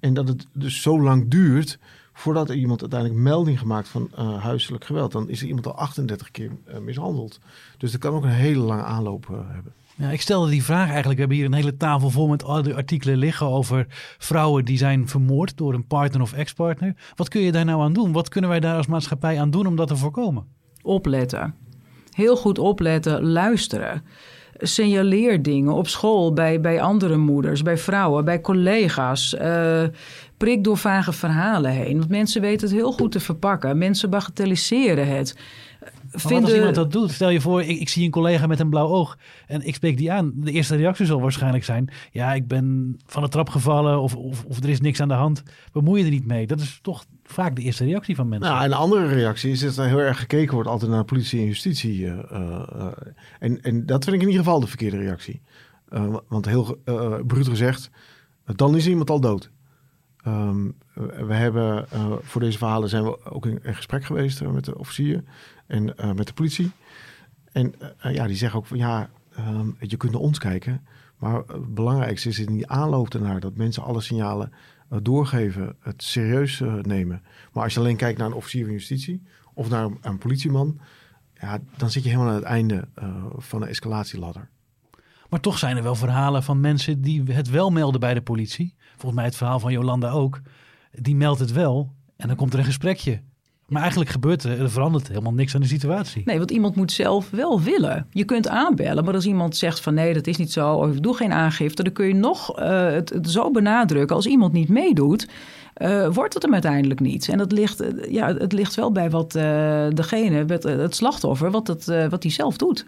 En 0.00 0.14
dat 0.14 0.28
het 0.28 0.46
dus 0.52 0.82
zo 0.82 1.02
lang 1.02 1.30
duurt 1.30 1.78
voordat 2.12 2.48
er 2.48 2.56
iemand 2.56 2.80
uiteindelijk 2.80 3.20
melding 3.20 3.58
gemaakt 3.58 3.88
van 3.88 4.10
uh, 4.18 4.42
huiselijk 4.42 4.84
geweld. 4.84 5.12
Dan 5.12 5.28
is 5.28 5.40
er 5.40 5.46
iemand 5.46 5.66
al 5.66 5.74
38 5.74 6.30
keer 6.30 6.50
uh, 6.68 6.78
mishandeld. 6.78 7.38
Dus 7.78 7.92
dat 7.92 8.00
kan 8.00 8.14
ook 8.14 8.24
een 8.24 8.30
hele 8.30 8.60
lange 8.60 8.82
aanloop 8.82 9.28
uh, 9.30 9.38
hebben. 9.46 9.72
Ja, 9.94 10.10
ik 10.10 10.20
stelde 10.20 10.50
die 10.50 10.64
vraag 10.64 10.86
eigenlijk. 10.86 11.14
We 11.14 11.20
hebben 11.20 11.36
hier 11.36 11.46
een 11.46 11.52
hele 11.52 11.76
tafel 11.76 12.10
vol 12.10 12.28
met 12.28 12.44
al 12.44 12.62
die 12.62 12.74
artikelen 12.74 13.16
liggen 13.16 13.46
over 13.46 13.86
vrouwen 14.18 14.64
die 14.64 14.78
zijn 14.78 15.08
vermoord 15.08 15.56
door 15.56 15.74
een 15.74 15.86
partner 15.86 16.22
of 16.22 16.32
ex-partner. 16.32 16.94
Wat 17.14 17.28
kun 17.28 17.40
je 17.40 17.52
daar 17.52 17.64
nou 17.64 17.82
aan 17.82 17.92
doen? 17.92 18.12
Wat 18.12 18.28
kunnen 18.28 18.50
wij 18.50 18.60
daar 18.60 18.76
als 18.76 18.86
maatschappij 18.86 19.40
aan 19.40 19.50
doen 19.50 19.66
om 19.66 19.76
dat 19.76 19.88
te 19.88 19.96
voorkomen? 19.96 20.46
Opletten. 20.82 21.54
Heel 22.12 22.36
goed 22.36 22.58
opletten, 22.58 23.22
luisteren 23.22 24.02
signaleer 24.58 25.42
dingen 25.42 25.72
op 25.72 25.88
school, 25.88 26.32
bij, 26.32 26.60
bij 26.60 26.80
andere 26.80 27.16
moeders, 27.16 27.62
bij 27.62 27.78
vrouwen, 27.78 28.24
bij 28.24 28.40
collega's. 28.40 29.36
Uh, 29.40 29.82
prik 30.36 30.64
door 30.64 30.76
vage 30.76 31.12
verhalen 31.12 31.70
heen. 31.70 31.98
Want 31.98 32.10
mensen 32.10 32.40
weten 32.40 32.68
het 32.68 32.76
heel 32.76 32.92
goed 32.92 33.12
te 33.12 33.20
verpakken. 33.20 33.78
Mensen 33.78 34.10
bagatelliseren 34.10 35.08
het. 35.08 35.36
Vinden... 36.10 36.44
als 36.44 36.54
iemand 36.54 36.74
dat 36.74 36.92
doet, 36.92 37.10
stel 37.10 37.28
je 37.28 37.40
voor, 37.40 37.62
ik, 37.62 37.80
ik, 37.80 37.88
zie 37.88 38.04
een 38.04 38.10
collega 38.10 38.46
met 38.46 38.60
een 38.60 38.70
blauw 38.70 38.88
oog 38.88 39.18
en 39.46 39.66
ik 39.66 39.74
spreek 39.74 39.96
die 39.96 40.12
aan. 40.12 40.32
De 40.34 40.52
eerste 40.52 40.76
reactie 40.76 41.06
zal 41.06 41.20
waarschijnlijk 41.20 41.64
zijn: 41.64 41.90
ja, 42.10 42.34
ik 42.34 42.46
ben 42.46 42.96
van 43.06 43.22
de 43.22 43.28
trap 43.28 43.48
gevallen 43.48 44.00
of, 44.00 44.16
of, 44.16 44.44
of 44.44 44.62
er 44.62 44.68
is 44.68 44.80
niks 44.80 45.00
aan 45.00 45.08
de 45.08 45.14
hand. 45.14 45.42
Bemoei 45.72 45.98
je 45.98 46.04
er 46.04 46.12
niet 46.12 46.26
mee. 46.26 46.46
Dat 46.46 46.60
is 46.60 46.78
toch 46.82 47.04
vaak 47.24 47.56
de 47.56 47.62
eerste 47.62 47.84
reactie 47.84 48.14
van 48.14 48.28
mensen. 48.28 48.50
Nou, 48.50 48.64
een 48.64 48.72
andere 48.72 49.06
reactie 49.06 49.50
is 49.50 49.60
dat 49.60 49.76
er 49.76 49.86
heel 49.86 49.98
erg 49.98 50.18
gekeken 50.18 50.54
wordt 50.54 50.68
altijd 50.68 50.90
naar 50.90 51.04
politie 51.04 51.40
en 51.40 51.46
justitie. 51.46 52.00
Uh, 52.00 52.18
uh, 52.32 52.86
en, 53.38 53.60
en 53.60 53.86
dat 53.86 54.04
vind 54.04 54.16
ik 54.16 54.22
in 54.22 54.28
ieder 54.28 54.44
geval 54.44 54.60
de 54.60 54.66
verkeerde 54.66 54.96
reactie. 54.96 55.42
Uh, 55.90 56.16
want 56.28 56.46
heel 56.46 56.78
bruut 57.26 57.48
gezegd, 57.48 57.90
dan 58.44 58.76
is 58.76 58.86
iemand 58.86 59.10
al 59.10 59.20
dood. 59.20 59.50
Um, 60.28 60.74
we 61.26 61.34
hebben 61.34 61.86
voor 62.22 62.40
deze 62.40 62.58
verhalen 62.58 62.88
zijn 62.88 63.04
we 63.04 63.24
ook 63.24 63.46
in, 63.46 63.58
gesprek 63.62 64.04
geweest 64.04 64.42
met 64.42 64.64
de 64.64 64.78
officier 64.78 65.24
en 65.66 65.84
met 66.14 66.26
de 66.26 66.32
politie. 66.32 66.70
En 67.52 67.74
ja, 68.02 68.26
die 68.26 68.36
zeggen 68.36 68.58
ook 68.58 68.66
van 68.66 68.78
ja, 68.78 69.10
um, 69.38 69.76
je 69.80 69.96
kunt 69.96 70.12
naar 70.12 70.20
ons 70.20 70.38
kijken. 70.38 70.86
Maar 71.18 71.34
het 71.34 71.74
belangrijkste 71.74 72.28
is 72.28 72.38
in 72.38 72.52
die 72.52 72.68
aanloop 72.68 73.14
ernaar 73.14 73.40
dat 73.40 73.56
mensen 73.56 73.82
alle 73.82 74.00
signalen 74.00 74.52
doorgeven, 75.02 75.76
het 75.80 76.02
serieus 76.02 76.62
nemen. 76.82 77.22
Maar 77.52 77.62
als 77.62 77.74
je 77.74 77.80
alleen 77.80 77.96
kijkt 77.96 78.18
naar 78.18 78.26
een 78.26 78.32
officier 78.32 78.64
van 78.64 78.72
justitie 78.72 79.22
of 79.54 79.68
naar 79.68 79.84
een, 79.84 79.98
een 80.00 80.18
politieman, 80.18 80.80
ja, 81.34 81.58
dan 81.76 81.90
zit 81.90 82.02
je 82.02 82.08
helemaal 82.08 82.30
aan 82.30 82.36
het 82.36 82.44
einde 82.44 82.88
van 83.36 83.60
de 83.60 83.66
escalatieladder. 83.66 84.48
Maar 85.28 85.40
toch 85.40 85.58
zijn 85.58 85.76
er 85.76 85.82
wel 85.82 85.94
verhalen 85.94 86.42
van 86.42 86.60
mensen 86.60 87.02
die 87.02 87.22
het 87.22 87.50
wel 87.50 87.70
melden 87.70 88.00
bij 88.00 88.14
de 88.14 88.22
politie. 88.22 88.74
Volgens 88.98 89.14
mij 89.14 89.24
het 89.24 89.36
verhaal 89.36 89.60
van 89.60 89.72
Jolanda 89.72 90.10
ook. 90.10 90.40
Die 90.92 91.16
meldt 91.16 91.40
het 91.40 91.52
wel 91.52 91.92
en 92.16 92.26
dan 92.28 92.36
komt 92.36 92.52
er 92.52 92.58
een 92.58 92.64
gesprekje. 92.64 93.20
Maar 93.66 93.80
eigenlijk 93.80 94.10
gebeurt 94.10 94.42
er, 94.42 94.60
er 94.60 94.70
verandert 94.70 95.08
helemaal 95.08 95.32
niks 95.32 95.54
aan 95.54 95.60
de 95.60 95.66
situatie. 95.66 96.22
Nee, 96.24 96.38
want 96.38 96.50
iemand 96.50 96.76
moet 96.76 96.92
zelf 96.92 97.30
wel 97.30 97.60
willen. 97.60 98.06
Je 98.10 98.24
kunt 98.24 98.48
aanbellen, 98.48 99.04
maar 99.04 99.14
als 99.14 99.26
iemand 99.26 99.56
zegt 99.56 99.80
van 99.80 99.94
nee, 99.94 100.14
dat 100.14 100.26
is 100.26 100.36
niet 100.36 100.52
zo, 100.52 100.72
of 100.72 101.00
doe 101.00 101.16
geen 101.16 101.32
aangifte, 101.32 101.82
dan 101.82 101.92
kun 101.92 102.06
je 102.06 102.14
nog 102.14 102.60
uh, 102.60 102.90
het, 102.90 103.10
het, 103.10 103.30
zo 103.30 103.50
benadrukken. 103.50 104.16
Als 104.16 104.26
iemand 104.26 104.52
niet 104.52 104.68
meedoet, 104.68 105.28
uh, 105.76 106.08
wordt 106.12 106.34
het 106.34 106.42
hem 106.42 106.52
uiteindelijk 106.52 107.00
niet. 107.00 107.28
En 107.28 107.38
dat 107.38 107.52
ligt, 107.52 107.82
uh, 107.82 108.12
ja, 108.12 108.34
het 108.34 108.52
ligt 108.52 108.74
wel 108.74 108.92
bij 108.92 109.10
wat 109.10 109.32
degene, 109.92 110.44
het 110.60 110.94
slachtoffer, 110.94 111.50
wat, 111.50 111.66
het, 111.66 111.84
wat 112.10 112.22
hij 112.22 112.32
zelf 112.32 112.56
doet. 112.56 112.84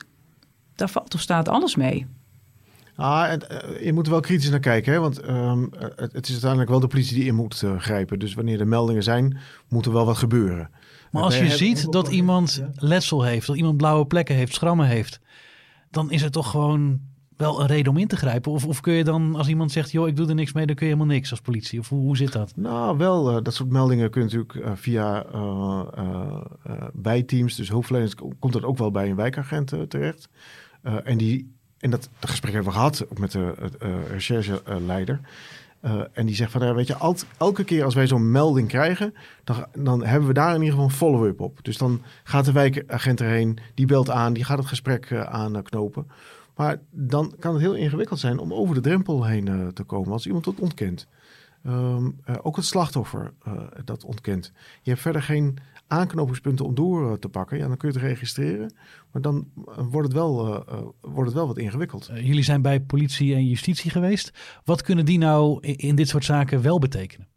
Daar 0.74 0.90
valt 0.90 1.14
of 1.14 1.20
staat 1.20 1.48
alles 1.48 1.76
mee. 1.76 2.06
Ah, 3.00 3.32
je 3.82 3.92
moet 3.92 4.06
er 4.06 4.12
wel 4.12 4.20
kritisch 4.20 4.50
naar 4.50 4.60
kijken, 4.60 4.92
hè? 4.92 4.98
want 4.98 5.28
um, 5.28 5.70
het, 5.76 6.12
het, 6.12 6.26
is 6.26 6.30
uiteindelijk 6.30 6.70
wel 6.70 6.80
de 6.80 6.86
politie 6.86 7.16
die 7.16 7.24
in 7.24 7.34
moet 7.34 7.62
uh, 7.62 7.78
grijpen. 7.78 8.18
Dus 8.18 8.34
wanneer 8.34 8.60
er 8.60 8.68
meldingen 8.68 9.02
zijn, 9.02 9.38
moet 9.68 9.86
er 9.86 9.92
wel 9.92 10.06
wat 10.06 10.16
gebeuren. 10.16 10.70
Maar 11.10 11.22
als 11.22 11.38
je 11.38 11.48
ziet 11.48 11.92
dat 11.92 12.08
iemand 12.08 12.62
letsel 12.74 13.22
heeft, 13.22 13.46
dat 13.46 13.56
iemand 13.56 13.76
blauwe 13.76 14.06
plekken 14.06 14.34
heeft, 14.34 14.54
schrammen 14.54 14.86
heeft, 14.86 15.20
dan 15.90 16.10
is 16.10 16.22
het 16.22 16.32
toch 16.32 16.50
gewoon 16.50 17.00
wel 17.36 17.60
een 17.60 17.66
reden 17.66 17.92
om 17.92 17.98
in 17.98 18.06
te 18.06 18.16
grijpen? 18.16 18.52
Of, 18.52 18.66
of 18.66 18.80
kun 18.80 18.92
je 18.92 19.04
dan, 19.04 19.34
als 19.36 19.48
iemand 19.48 19.72
zegt, 19.72 19.90
joh, 19.90 20.08
ik 20.08 20.16
doe 20.16 20.28
er 20.28 20.34
niks 20.34 20.52
mee, 20.52 20.66
dan 20.66 20.74
kun 20.74 20.86
je 20.86 20.92
helemaal 20.92 21.14
niks 21.14 21.30
als 21.30 21.40
politie? 21.40 21.78
Of 21.78 21.88
hoe, 21.88 22.00
hoe 22.00 22.16
zit 22.16 22.32
dat? 22.32 22.52
Nou, 22.56 22.98
wel, 22.98 23.36
uh, 23.36 23.42
dat 23.42 23.54
soort 23.54 23.70
meldingen 23.70 24.10
kun 24.10 24.28
je 24.28 24.36
natuurlijk 24.36 24.66
uh, 24.66 24.72
via 24.74 25.26
uh, 25.34 26.36
bijteams, 26.92 27.56
dus 27.56 27.68
hulpverleners, 27.68 28.14
komt 28.14 28.52
dat 28.52 28.64
ook 28.64 28.78
wel 28.78 28.90
bij 28.90 29.10
een 29.10 29.16
wijkagent 29.16 29.72
terecht. 29.88 30.28
en 30.82 31.18
die 31.18 31.58
en 31.80 31.90
dat, 31.90 32.08
gesprek 32.20 32.52
hebben 32.52 32.72
we 32.72 32.78
gehad, 32.78 33.06
met 33.18 33.32
de 33.32 33.54
uh, 33.82 34.08
rechercheleider. 34.10 35.20
Uh, 35.84 36.02
en 36.12 36.26
die 36.26 36.34
zegt 36.34 36.52
van, 36.52 36.66
ja, 36.66 36.74
weet 36.74 36.86
je, 36.86 37.14
elke 37.38 37.64
keer 37.64 37.84
als 37.84 37.94
wij 37.94 38.06
zo'n 38.06 38.30
melding 38.30 38.68
krijgen, 38.68 39.14
dan, 39.44 39.66
dan 39.74 40.04
hebben 40.04 40.28
we 40.28 40.34
daar 40.34 40.54
in 40.54 40.62
ieder 40.62 40.70
geval 40.70 40.84
een 40.84 40.96
follow-up 40.96 41.40
op. 41.40 41.58
Dus 41.62 41.78
dan 41.78 42.02
gaat 42.24 42.44
de 42.44 42.52
wijkagent 42.52 43.20
erheen, 43.20 43.58
die 43.74 43.86
belt 43.86 44.10
aan, 44.10 44.32
die 44.32 44.44
gaat 44.44 44.58
het 44.58 44.66
gesprek 44.66 45.10
uh, 45.10 45.22
aanknopen. 45.22 46.06
Maar 46.56 46.78
dan 46.90 47.34
kan 47.38 47.52
het 47.52 47.62
heel 47.62 47.74
ingewikkeld 47.74 48.18
zijn 48.18 48.38
om 48.38 48.54
over 48.54 48.74
de 48.74 48.80
drempel 48.80 49.24
heen 49.24 49.70
te 49.74 49.82
komen 49.82 50.12
als 50.12 50.26
iemand 50.26 50.44
dat 50.44 50.58
ontkent. 50.58 51.06
Um, 51.66 52.20
ook 52.42 52.56
het 52.56 52.64
slachtoffer 52.64 53.32
dat 53.84 54.04
ontkent. 54.04 54.52
Je 54.82 54.90
hebt 54.90 55.02
verder 55.02 55.22
geen 55.22 55.58
aanknopingspunten 55.90 56.64
om 56.64 56.74
door 56.74 57.18
te 57.18 57.28
pakken, 57.28 57.58
ja, 57.58 57.66
dan 57.68 57.76
kun 57.76 57.88
je 57.88 57.94
het 57.94 58.04
registreren. 58.04 58.74
Maar 59.12 59.22
dan 59.22 59.48
wordt 59.90 60.08
het 60.08 60.16
wel, 60.16 60.48
uh, 60.48 60.80
wordt 61.00 61.28
het 61.28 61.34
wel 61.34 61.46
wat 61.46 61.58
ingewikkeld. 61.58 62.10
Uh, 62.10 62.26
jullie 62.26 62.42
zijn 62.42 62.62
bij 62.62 62.80
politie 62.80 63.34
en 63.34 63.46
justitie 63.46 63.90
geweest. 63.90 64.32
Wat 64.64 64.82
kunnen 64.82 65.04
die 65.04 65.18
nou 65.18 65.58
in, 65.60 65.76
in 65.76 65.94
dit 65.94 66.08
soort 66.08 66.24
zaken 66.24 66.62
wel 66.62 66.78
betekenen? 66.78 67.28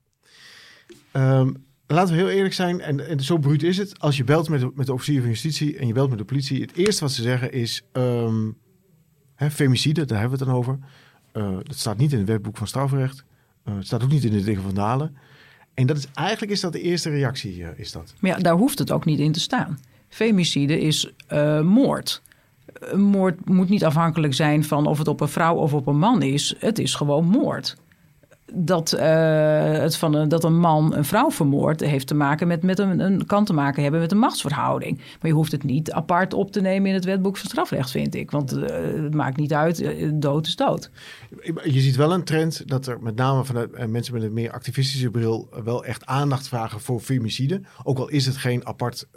Um, 1.14 1.66
laten 1.88 2.16
we 2.16 2.22
heel 2.22 2.30
eerlijk 2.30 2.54
zijn, 2.54 2.82
en, 2.82 3.08
en, 3.08 3.20
zo 3.20 3.38
bruut 3.38 3.64
is 3.64 3.78
het. 3.78 4.00
Als 4.00 4.18
je 4.18 4.24
belt 4.24 4.50
met 4.50 4.60
de, 4.60 4.72
met 4.76 4.86
de 4.86 4.94
officier 4.94 5.20
van 5.20 5.30
justitie 5.30 5.78
en 5.78 5.88
je 5.88 5.94
belt 5.94 6.10
met 6.10 6.18
de 6.18 6.26
politie, 6.26 6.62
het 6.62 6.76
eerste 6.76 7.04
wat 7.04 7.12
ze 7.12 7.22
zeggen 7.22 7.52
is 7.52 7.84
um, 7.94 8.58
hè, 9.36 9.52
femicide, 9.52 10.06
daar 10.06 10.20
hebben 10.20 10.40
we 10.40 10.46
het 10.46 10.54
dan 10.54 10.62
over. 10.62 10.80
dat 11.64 11.78
staat 11.78 11.98
niet 11.98 12.12
in 12.12 12.18
het 12.18 12.28
wetboek 12.28 12.58
van 12.58 12.68
strafrecht. 12.68 13.26
het 13.64 13.86
staat 13.86 14.04
ook 14.04 14.12
niet 14.12 14.24
in 14.24 14.32
de 14.32 14.44
dingen 14.44 14.64
van 14.64 14.74
Dalen. 14.74 15.16
En 15.74 15.86
dat 15.86 15.98
is 15.98 16.08
eigenlijk 16.14 16.52
is 16.52 16.60
dat 16.60 16.74
de 16.74 16.82
eerste 16.82 17.10
reactie, 17.10 17.66
is 17.76 17.92
dat. 17.92 18.14
Maar 18.20 18.32
ja, 18.32 18.38
daar 18.38 18.56
hoeft 18.56 18.80
het 18.80 18.92
ook 18.92 19.06
niet 19.06 19.20
in 19.20 19.32
te 19.32 19.40
staan. 19.40 19.80
Femicide 20.10 20.80
is 20.80 21.12
uh, 21.34 21.62
moord. 21.62 22.22
Moord 22.96 23.50
moet 23.50 23.70
niet 23.70 23.86
afhankelijk 23.86 24.34
zijn 24.34 24.64
van 24.64 24.88
of 24.88 24.98
het 24.98 25.08
op 25.08 25.22
een 25.22 25.28
vrouw 25.28 25.56
of 25.56 25.74
op 25.74 25.88
een 25.88 25.98
man 25.98 26.22
is. 26.22 26.56
Het 26.60 26.80
is 26.80 26.96
gewoon 26.96 27.26
moord 27.26 27.76
dat, 28.54 28.94
uh, 28.94 29.02
het 29.72 29.96
van 29.96 30.14
een, 30.14 30.30
dat 30.30 30.44
een 30.44 30.60
man 30.60 30.96
een 30.96 31.06
vrouw 31.06 31.32
vermoordt, 31.32 31.82
heeft 31.82 32.08
te 32.08 32.16
maken 32.16 32.48
met, 32.48 32.64
met 32.64 32.80
een, 32.80 33.00
een, 33.00 33.26
kan 33.26 33.46
te 33.46 33.54
maken 33.54 33.82
hebben 33.84 34.02
met 34.02 34.12
een 34.12 34.18
machtsverhouding. 34.18 34.98
Maar 34.98 35.30
je 35.30 35.34
hoeft 35.34 35.52
het 35.52 35.64
niet 35.64 35.92
apart 35.92 36.34
op 36.34 36.52
te 36.52 36.62
nemen 36.62 36.88
in 36.88 36.94
het 36.94 37.06
wetboek 37.06 37.38
van 37.38 37.50
strafrecht, 37.50 37.92
vind 37.92 38.16
ik. 38.16 38.32
Want 38.32 38.54
uh, 38.54 38.66
het 39.04 39.14
maakt 39.14 39.38
niet 39.38 39.54
uit, 39.54 39.82
uh, 39.82 40.12
dood 40.14 40.48
is 40.48 40.56
dood. 40.56 40.90
Je 41.64 41.80
ziet 41.80 41.96
wel 41.96 42.14
een 42.14 42.24
trend 42.24 42.68
dat 42.68 42.88
er 42.88 43.02
met 43.02 43.16
name 43.16 43.46
vanuit 43.46 43.88
mensen 43.88 44.14
met 44.14 44.24
een 44.24 44.34
meer 44.34 44.52
activistische 44.52 45.10
bril 45.10 45.50
wel 45.64 45.86
echt 45.86 46.06
aandacht 46.06 46.48
vragen 46.48 46.82
voor 46.82 47.00
femicide. 47.00 47.62
Ook 47.84 47.98
al 47.98 48.10
is 48.10 48.26
het 48.26 48.38
geen 48.38 48.66
apart 48.66 49.08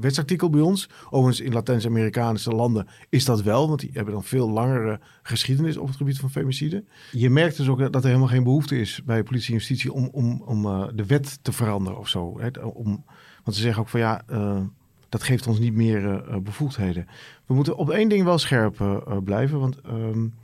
wetsartikel 0.00 0.50
bij 0.50 0.60
ons. 0.60 0.88
Overigens 1.10 1.46
in 1.46 1.52
Latijns-Amerikaanse 1.52 2.50
landen 2.50 2.86
is 3.08 3.24
dat 3.24 3.42
wel, 3.42 3.68
want 3.68 3.80
die 3.80 3.90
hebben 3.92 4.14
dan 4.14 4.24
veel 4.24 4.50
langere 4.50 5.00
geschiedenis 5.22 5.76
op 5.76 5.86
het 5.86 5.96
gebied 5.96 6.18
van 6.18 6.30
femicide. 6.30 6.84
Je 7.10 7.30
merkt 7.30 7.56
dus 7.56 7.68
ook 7.68 7.92
dat 7.92 8.02
er 8.02 8.08
helemaal 8.08 8.28
geen 8.32 8.42
behoefte 8.42 8.80
is 8.80 9.02
bij 9.04 9.22
politie 9.22 9.52
en 9.52 9.58
justitie 9.58 9.92
om, 9.92 10.08
om, 10.12 10.42
om 10.44 10.66
uh, 10.66 10.88
de 10.94 11.06
wet 11.06 11.38
te 11.42 11.52
veranderen 11.52 11.98
of 11.98 12.08
zo. 12.08 12.40
Hè? 12.40 12.48
Om, 12.60 13.04
want 13.44 13.56
ze 13.56 13.62
zeggen 13.62 13.82
ook 13.82 13.88
van 13.88 14.00
ja, 14.00 14.22
uh, 14.30 14.60
dat 15.08 15.22
geeft 15.22 15.46
ons 15.46 15.58
niet 15.58 15.74
meer 15.74 16.02
uh, 16.02 16.36
bevoegdheden. 16.36 17.06
We 17.46 17.54
moeten 17.54 17.76
op 17.76 17.90
één 17.90 18.08
ding 18.08 18.24
wel 18.24 18.38
scherp 18.38 19.00
blijven, 19.24 19.58
want 19.58 19.80
um, 19.86 20.34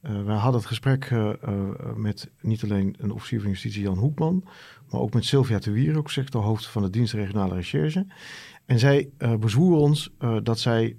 we 0.00 0.32
hadden 0.32 0.60
het 0.60 0.66
gesprek 0.68 1.14
met 1.96 2.30
niet 2.40 2.62
alleen 2.62 2.94
een 2.98 3.10
officier 3.10 3.40
van 3.40 3.50
justitie 3.50 3.82
Jan 3.82 3.98
Hoekman, 3.98 4.44
maar 4.90 5.00
ook 5.00 5.14
met 5.14 5.24
Sylvia 5.24 5.58
de 5.58 5.70
Wier, 5.70 5.96
ook 5.96 6.10
sectorhoofd 6.10 6.66
van 6.66 6.82
de 6.82 6.90
dienst 6.90 7.12
regionale 7.12 7.54
recherche. 7.54 8.06
En 8.64 8.78
zij 8.78 9.10
bezwoeren 9.40 9.78
ons 9.78 10.10
dat 10.42 10.58
zij 10.58 10.96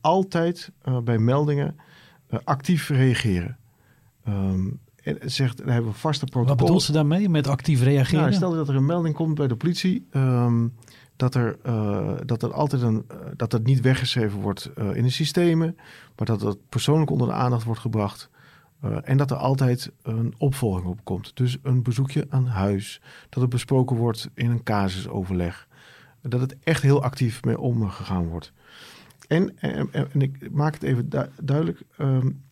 altijd 0.00 0.72
bij 1.04 1.18
meldingen 1.18 1.76
actief 2.44 2.88
reageren. 2.88 3.58
Um, 4.28 4.80
en 5.02 5.18
zegt, 5.30 5.56
dan 5.56 5.68
hebben 5.68 5.92
we 5.92 5.98
vaste 5.98 6.24
protocollen. 6.24 6.56
Wat 6.56 6.66
bedoelt 6.66 6.82
ze 6.82 6.92
daarmee 6.92 7.28
met 7.28 7.46
actief 7.46 7.82
reageren? 7.82 8.20
Nou, 8.20 8.34
stel 8.34 8.54
dat 8.54 8.68
er 8.68 8.74
een 8.74 8.86
melding 8.86 9.14
komt 9.14 9.34
bij 9.34 9.46
de 9.48 9.56
politie. 9.56 10.06
Um, 10.12 10.74
dat 11.16 11.34
er, 11.34 11.58
uh, 11.66 12.14
dat 12.26 12.42
er 12.42 12.52
altijd 12.52 12.82
een, 12.82 13.04
uh, 13.12 13.16
dat 13.36 13.50
dat 13.50 13.62
niet 13.62 13.80
weggeschreven 13.80 14.40
wordt 14.40 14.70
uh, 14.78 14.96
in 14.96 15.02
de 15.02 15.10
systemen, 15.10 15.76
maar 16.16 16.26
dat 16.26 16.40
het 16.40 16.68
persoonlijk 16.68 17.10
onder 17.10 17.26
de 17.26 17.32
aandacht 17.32 17.64
wordt 17.64 17.80
gebracht. 17.80 18.30
en 19.04 19.16
dat 19.16 19.30
er 19.30 19.36
altijd 19.36 19.92
een 20.02 20.34
opvolging 20.38 20.86
op 20.86 21.00
komt. 21.04 21.36
Dus 21.36 21.58
een 21.62 21.82
bezoekje 21.82 22.26
aan 22.28 22.46
huis. 22.46 23.00
Dat 23.28 23.42
het 23.42 23.50
besproken 23.50 23.96
wordt 23.96 24.30
in 24.34 24.50
een 24.50 24.62
casusoverleg. 24.62 25.68
Dat 26.20 26.40
het 26.40 26.56
echt 26.62 26.82
heel 26.82 27.02
actief 27.02 27.44
mee 27.44 27.58
omgegaan 27.58 28.28
wordt. 28.28 28.52
En, 29.28 29.58
en, 29.58 29.92
en 29.92 30.20
ik 30.20 30.50
maak 30.50 30.74
het 30.74 30.82
even 30.82 31.08
du 31.08 31.26
duidelijk. 31.42 31.82
Um, 31.98 32.42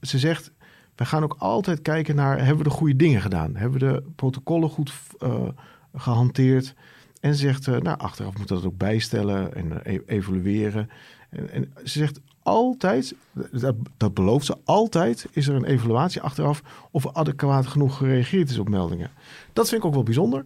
ze 0.00 0.18
zegt, 0.18 0.52
we 0.96 1.04
gaan 1.04 1.22
ook 1.22 1.36
altijd 1.38 1.82
kijken 1.82 2.14
naar, 2.14 2.38
hebben 2.38 2.56
we 2.56 2.70
de 2.70 2.76
goede 2.76 2.96
dingen 2.96 3.20
gedaan? 3.20 3.56
Hebben 3.56 3.80
we 3.80 3.86
de 3.86 4.02
protocollen 4.16 4.70
goed 4.70 4.92
uh, 5.22 5.48
gehanteerd? 5.94 6.74
En 7.20 7.34
ze 7.34 7.40
zegt, 7.40 7.66
uh, 7.66 7.76
nou, 7.78 7.98
achteraf 7.98 8.36
moeten 8.36 8.56
we 8.56 8.62
dat 8.62 8.72
ook 8.72 8.78
bijstellen 8.78 9.54
en 9.54 9.80
uh, 9.86 9.98
evalueren. 10.06 10.90
En, 11.30 11.50
en, 11.50 11.72
ze 11.84 11.98
zegt 11.98 12.20
altijd, 12.42 13.14
dat, 13.50 13.74
dat, 13.96 14.14
belooft 14.14 14.46
ze, 14.46 14.56
altijd 14.64 15.26
is 15.30 15.48
er 15.48 15.54
een 15.54 15.64
evaluatie 15.64 16.20
achteraf 16.20 16.62
of 16.90 17.04
er 17.04 17.12
adequaat 17.12 17.66
genoeg 17.66 17.96
gereageerd 17.96 18.50
is 18.50 18.58
op 18.58 18.68
meldingen. 18.68 19.10
Dat 19.52 19.68
vind 19.68 19.80
ik 19.80 19.86
ook 19.86 19.94
wel 19.94 20.02
bijzonder, 20.02 20.44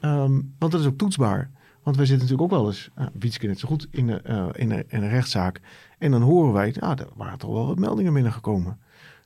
um, 0.00 0.54
want 0.58 0.72
dat 0.72 0.80
is 0.80 0.86
ook 0.86 0.98
toetsbaar. 0.98 1.50
Want 1.82 1.96
wij 1.96 2.06
zitten 2.06 2.26
natuurlijk 2.26 2.52
ook 2.52 2.60
wel 2.60 2.68
eens, 2.68 2.90
uh, 2.98 3.06
Wietske 3.12 3.46
net 3.46 3.58
zo 3.58 3.68
goed, 3.68 3.86
in, 3.90 4.08
in, 4.54 4.84
een 4.88 5.08
rechtszaak. 5.08 5.60
En 5.98 6.10
dan 6.10 6.22
horen 6.22 6.52
wij, 6.52 6.74
ah, 6.78 6.98
er 6.98 7.08
waren 7.14 7.38
toch 7.38 7.52
wel 7.52 7.66
wat 7.66 7.78
meldingen 7.78 8.12
binnengekomen 8.12 8.78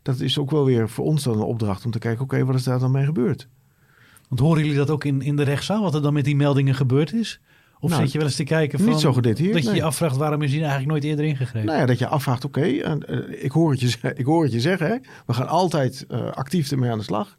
dat 0.06 0.20
is 0.20 0.38
ook 0.38 0.50
wel 0.50 0.64
weer 0.64 0.88
voor 0.88 1.04
ons 1.04 1.22
dan 1.22 1.34
een 1.34 1.42
opdracht 1.42 1.84
om 1.84 1.90
te 1.90 1.98
kijken, 1.98 2.22
oké, 2.22 2.34
okay, 2.34 2.46
wat 2.46 2.56
is 2.56 2.64
daar 2.64 2.78
dan 2.78 2.90
mee 2.90 3.04
gebeurd? 3.04 3.48
Want 4.28 4.40
horen 4.40 4.62
jullie 4.62 4.76
dat 4.76 4.90
ook 4.90 5.04
in, 5.04 5.22
in 5.22 5.36
de 5.36 5.42
rechtszaal, 5.42 5.82
wat 5.82 5.94
er 5.94 6.02
dan 6.02 6.12
met 6.12 6.24
die 6.24 6.36
meldingen 6.36 6.74
gebeurd 6.74 7.12
is? 7.12 7.40
Of 7.80 7.90
nou, 7.90 8.02
zit 8.02 8.12
je 8.12 8.18
wel 8.18 8.26
eens 8.26 8.36
te 8.36 8.44
kijken 8.44 8.78
van... 8.78 8.88
Niet 8.88 9.00
zo 9.00 9.12
gedetailleerd, 9.12 9.54
Dat 9.54 9.62
je 9.62 9.68
nee. 9.68 9.78
je 9.78 9.84
afvraagt, 9.84 10.16
waarom 10.16 10.42
is 10.42 10.50
die 10.50 10.60
eigenlijk 10.60 10.90
nooit 10.90 11.04
eerder 11.04 11.24
ingegrepen? 11.24 11.66
Nou 11.66 11.80
ja, 11.80 11.86
dat 11.86 11.98
je 11.98 12.06
afvraagt, 12.06 12.44
oké, 12.44 12.58
okay, 12.58 12.98
uh, 13.08 13.44
ik, 13.44 13.50
hoor 13.52 13.70
het 13.70 13.80
je, 13.80 14.14
ik 14.14 14.24
hoor 14.24 14.42
het 14.42 14.52
je 14.52 14.60
zeggen, 14.60 14.86
hè? 14.86 14.96
we 15.26 15.32
gaan 15.32 15.48
altijd 15.48 16.06
uh, 16.08 16.30
actief 16.30 16.70
ermee 16.70 16.90
aan 16.90 16.98
de 16.98 17.04
slag. 17.04 17.38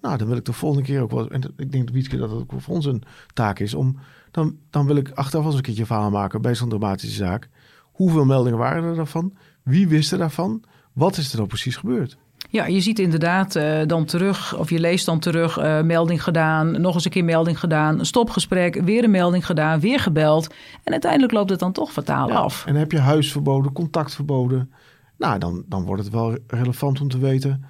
Nou, 0.00 0.16
dan 0.16 0.28
wil 0.28 0.36
ik 0.36 0.44
de 0.44 0.52
volgende 0.52 0.84
keer 0.84 1.00
ook 1.00 1.10
wel... 1.10 1.30
En 1.30 1.42
ik 1.56 1.72
denk 1.72 1.90
Wietke 1.90 2.16
dat 2.16 2.30
het 2.30 2.40
ook 2.40 2.52
voor 2.56 2.74
ons 2.74 2.86
een 2.86 3.02
taak 3.32 3.58
is 3.58 3.74
om... 3.74 3.96
Dan, 4.30 4.56
dan 4.70 4.86
wil 4.86 4.96
ik 4.96 5.10
achteraf 5.10 5.44
eens 5.44 5.54
een 5.54 5.62
keertje 5.62 5.86
verhaal 5.86 6.10
maken 6.10 6.42
bij 6.42 6.54
zo'n 6.54 6.68
dramatische 6.68 7.16
zaak. 7.16 7.48
Hoeveel 7.82 8.24
meldingen 8.24 8.58
waren 8.58 8.84
er 8.84 8.94
daarvan? 8.94 9.36
Wie 9.62 9.88
wist 9.88 10.12
er 10.12 10.18
daarvan? 10.18 10.64
Wat 10.92 11.16
is 11.16 11.30
er 11.30 11.36
dan 11.36 11.46
precies 11.46 11.76
gebeurd? 11.76 12.16
Ja, 12.50 12.66
je 12.66 12.80
ziet 12.80 12.98
inderdaad 12.98 13.56
uh, 13.56 13.80
dan 13.86 14.04
terug, 14.04 14.58
of 14.58 14.70
je 14.70 14.78
leest 14.78 15.06
dan 15.06 15.18
terug, 15.18 15.58
uh, 15.58 15.80
melding 15.80 16.22
gedaan, 16.22 16.80
nog 16.80 16.94
eens 16.94 17.04
een 17.04 17.10
keer 17.10 17.24
melding 17.24 17.58
gedaan, 17.58 17.98
een 17.98 18.06
stopgesprek, 18.06 18.82
weer 18.84 19.04
een 19.04 19.10
melding 19.10 19.46
gedaan, 19.46 19.80
weer 19.80 20.00
gebeld. 20.00 20.54
En 20.82 20.92
uiteindelijk 20.92 21.32
loopt 21.32 21.50
het 21.50 21.58
dan 21.58 21.72
toch 21.72 21.92
fataal 21.92 22.28
ja, 22.28 22.34
af. 22.34 22.66
En 22.66 22.74
heb 22.74 22.92
je 22.92 22.98
huisverboden, 22.98 23.72
contactverboden. 23.72 24.72
Nou, 25.18 25.38
dan, 25.38 25.64
dan 25.66 25.84
wordt 25.84 26.02
het 26.02 26.12
wel 26.12 26.38
relevant 26.46 27.00
om 27.00 27.08
te 27.08 27.18
weten 27.18 27.64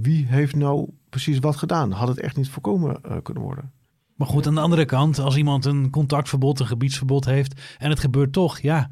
wie 0.00 0.26
heeft 0.26 0.54
nou 0.54 0.88
precies 1.08 1.38
wat 1.38 1.56
gedaan. 1.56 1.90
Had 1.90 2.08
het 2.08 2.20
echt 2.20 2.36
niet 2.36 2.48
voorkomen 2.48 3.00
uh, 3.06 3.16
kunnen 3.22 3.42
worden. 3.42 3.72
Maar 4.16 4.26
goed, 4.26 4.46
aan 4.46 4.54
de 4.54 4.60
andere 4.60 4.84
kant, 4.84 5.18
als 5.18 5.36
iemand 5.36 5.64
een 5.64 5.90
contactverbod, 5.90 6.60
een 6.60 6.66
gebiedsverbod 6.66 7.24
heeft 7.24 7.60
en 7.78 7.90
het 7.90 8.00
gebeurt 8.00 8.32
toch, 8.32 8.58
ja, 8.58 8.88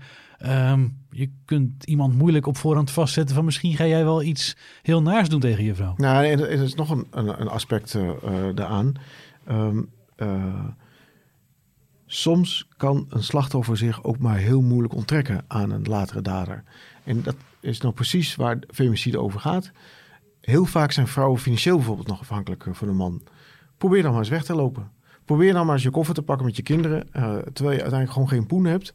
um, 0.47 0.99
je 1.11 1.31
kunt 1.45 1.85
iemand 1.85 2.15
moeilijk 2.15 2.47
op 2.47 2.57
voorhand 2.57 2.91
vastzetten 2.91 3.35
van 3.35 3.45
misschien 3.45 3.75
ga 3.75 3.87
jij 3.87 4.05
wel 4.05 4.23
iets 4.23 4.57
heel 4.83 5.03
naars 5.03 5.29
doen 5.29 5.41
tegen 5.41 5.65
je 5.65 5.75
vrouw. 5.75 5.95
Nou, 5.97 6.27
er 6.27 6.51
is 6.51 6.75
nog 6.75 6.91
een, 6.91 7.07
een, 7.11 7.49
aspect 7.49 7.95
uh, 7.95 8.11
daaraan. 8.55 8.93
Um, 9.49 9.91
uh, 10.17 10.65
soms 12.07 12.69
kan 12.77 13.07
een 13.09 13.23
slachtoffer 13.23 13.77
zich 13.77 14.05
ook 14.05 14.19
maar 14.19 14.37
heel 14.37 14.61
moeilijk 14.61 14.95
onttrekken 14.95 15.45
aan 15.47 15.71
een 15.71 15.85
latere 15.85 16.23
dader. 16.23 16.65
En 17.05 17.23
dat 17.23 17.37
is 17.61 17.81
nou 17.81 17.95
precies 17.95 18.37
waar 18.37 18.59
femicide 18.71 19.19
over 19.19 19.41
gaat. 19.41 19.71
Heel 20.41 20.65
vaak 20.65 20.93
zijn 20.93 21.09
vrouwen 21.09 21.41
financieel 21.41 21.77
bijvoorbeeld 21.77 22.09
nog 22.09 22.21
afhankelijk 22.21 22.65
van 22.71 22.89
een 22.89 22.97
man. 22.97 23.23
Probeer 23.79 24.03
dan 24.03 24.11
maar 24.11 24.21
eens 24.21 24.29
weg 24.29 24.45
te 24.45 24.55
lopen. 24.55 24.91
Probeer 25.25 25.53
dan 25.53 25.67
maar 25.67 25.75
eens 25.75 25.85
je 25.85 25.91
koffer 25.91 26.15
te 26.15 26.23
pakken 26.23 26.47
met 26.47 26.57
je 26.57 26.63
kinderen, 26.63 27.09
terwijl 27.53 27.77
je 27.77 27.83
uiteindelijk 27.83 28.13
gewoon 28.13 28.29
geen 28.29 28.47
poen 28.47 28.65
hebt. 28.65 28.95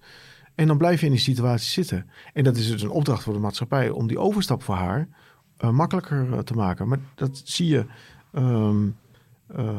En 0.55 0.67
dan 0.67 0.77
blijf 0.77 0.99
je 0.99 1.05
in 1.05 1.11
die 1.11 1.21
situatie 1.21 1.71
zitten. 1.71 2.09
En 2.33 2.43
dat 2.43 2.57
is 2.57 2.67
dus 2.67 2.81
een 2.81 2.89
opdracht 2.89 3.23
voor 3.23 3.33
de 3.33 3.39
maatschappij 3.39 3.89
om 3.89 4.07
die 4.07 4.19
overstap 4.19 4.63
voor 4.63 4.75
haar 4.75 5.07
uh, 5.63 5.69
makkelijker 5.69 6.27
uh, 6.27 6.39
te 6.39 6.53
maken. 6.53 6.87
Maar 6.87 6.99
dat 7.15 7.41
zie 7.43 7.67
je. 7.67 7.85
Um, 8.33 8.95
uh, 9.57 9.69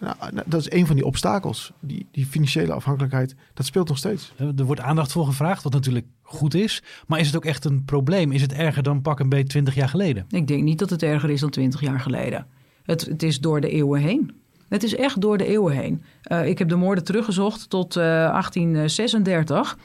nou, 0.00 0.16
dat 0.46 0.60
is 0.60 0.72
een 0.72 0.86
van 0.86 0.96
die 0.96 1.04
obstakels. 1.04 1.72
Die, 1.80 2.06
die 2.10 2.26
financiële 2.26 2.72
afhankelijkheid, 2.72 3.34
dat 3.54 3.66
speelt 3.66 3.88
nog 3.88 3.98
steeds. 3.98 4.32
Er 4.56 4.64
wordt 4.64 4.80
aandacht 4.80 5.12
voor 5.12 5.26
gevraagd, 5.26 5.62
wat 5.62 5.72
natuurlijk 5.72 6.06
goed 6.22 6.54
is. 6.54 6.82
Maar 7.06 7.20
is 7.20 7.26
het 7.26 7.36
ook 7.36 7.44
echt 7.44 7.64
een 7.64 7.84
probleem? 7.84 8.32
Is 8.32 8.42
het 8.42 8.52
erger 8.52 8.82
dan 8.82 9.02
pak 9.02 9.20
een 9.20 9.28
beetje 9.28 9.46
20 9.46 9.74
jaar 9.74 9.88
geleden? 9.88 10.26
Ik 10.28 10.46
denk 10.46 10.62
niet 10.62 10.78
dat 10.78 10.90
het 10.90 11.02
erger 11.02 11.30
is 11.30 11.40
dan 11.40 11.50
20 11.50 11.80
jaar 11.80 12.00
geleden. 12.00 12.46
Het, 12.82 13.06
het 13.06 13.22
is 13.22 13.40
door 13.40 13.60
de 13.60 13.68
eeuwen 13.68 14.00
heen. 14.00 14.32
Het 14.68 14.82
is 14.82 14.94
echt 14.94 15.20
door 15.20 15.38
de 15.38 15.46
eeuwen 15.46 15.76
heen. 15.76 16.02
Uh, 16.32 16.46
ik 16.46 16.58
heb 16.58 16.68
de 16.68 16.76
moorden 16.76 17.04
teruggezocht 17.04 17.70
tot 17.70 17.96
uh, 17.96 18.02
1836. 18.02 19.78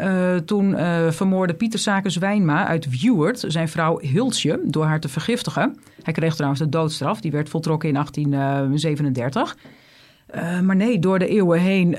Uh, 0.00 0.36
toen 0.36 0.70
uh, 0.70 1.10
vermoorde 1.10 1.54
Pieter 1.54 1.78
Sakers 1.78 2.16
Wijnma 2.16 2.66
uit 2.66 2.86
Viewert 2.90 3.44
zijn 3.46 3.68
vrouw 3.68 4.00
Hulsje 4.00 4.60
door 4.64 4.84
haar 4.84 5.00
te 5.00 5.08
vergiftigen. 5.08 5.78
Hij 6.02 6.12
kreeg 6.12 6.34
trouwens 6.34 6.60
de 6.60 6.68
doodstraf, 6.68 7.20
die 7.20 7.30
werd 7.30 7.48
voltrokken 7.48 7.88
in 7.88 7.94
1837. 7.94 9.56
Uh, 10.34 10.60
maar 10.60 10.76
nee, 10.76 10.98
door 10.98 11.18
de 11.18 11.26
eeuwen 11.26 11.60
heen 11.60 11.96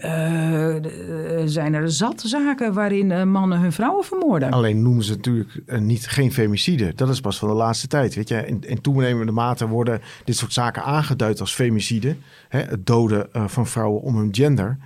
zijn 1.45 1.73
er 1.73 1.91
zat 1.91 2.21
zaken 2.25 2.73
waarin 2.73 3.31
mannen 3.31 3.59
hun 3.59 3.71
vrouwen 3.71 4.03
vermoorden. 4.05 4.51
Alleen 4.51 4.81
noemen 4.81 5.03
ze 5.03 5.15
natuurlijk 5.15 5.79
niet 5.79 6.07
geen 6.07 6.31
femicide. 6.31 6.93
Dat 6.95 7.09
is 7.09 7.21
pas 7.21 7.39
van 7.39 7.47
de 7.47 7.55
laatste 7.55 7.87
tijd. 7.87 8.15
Weet 8.15 8.27
je? 8.27 8.45
In, 8.45 8.61
in 8.61 8.81
toenemende 8.81 9.31
mate 9.31 9.67
worden 9.67 10.01
dit 10.23 10.35
soort 10.35 10.53
zaken 10.53 10.83
aangeduid 10.83 11.39
als 11.39 11.53
femicide. 11.53 12.15
Hè? 12.49 12.59
Het 12.59 12.85
doden 12.85 13.27
van 13.31 13.67
vrouwen 13.67 14.01
om 14.01 14.17
hun 14.17 14.29
gender. 14.31 14.77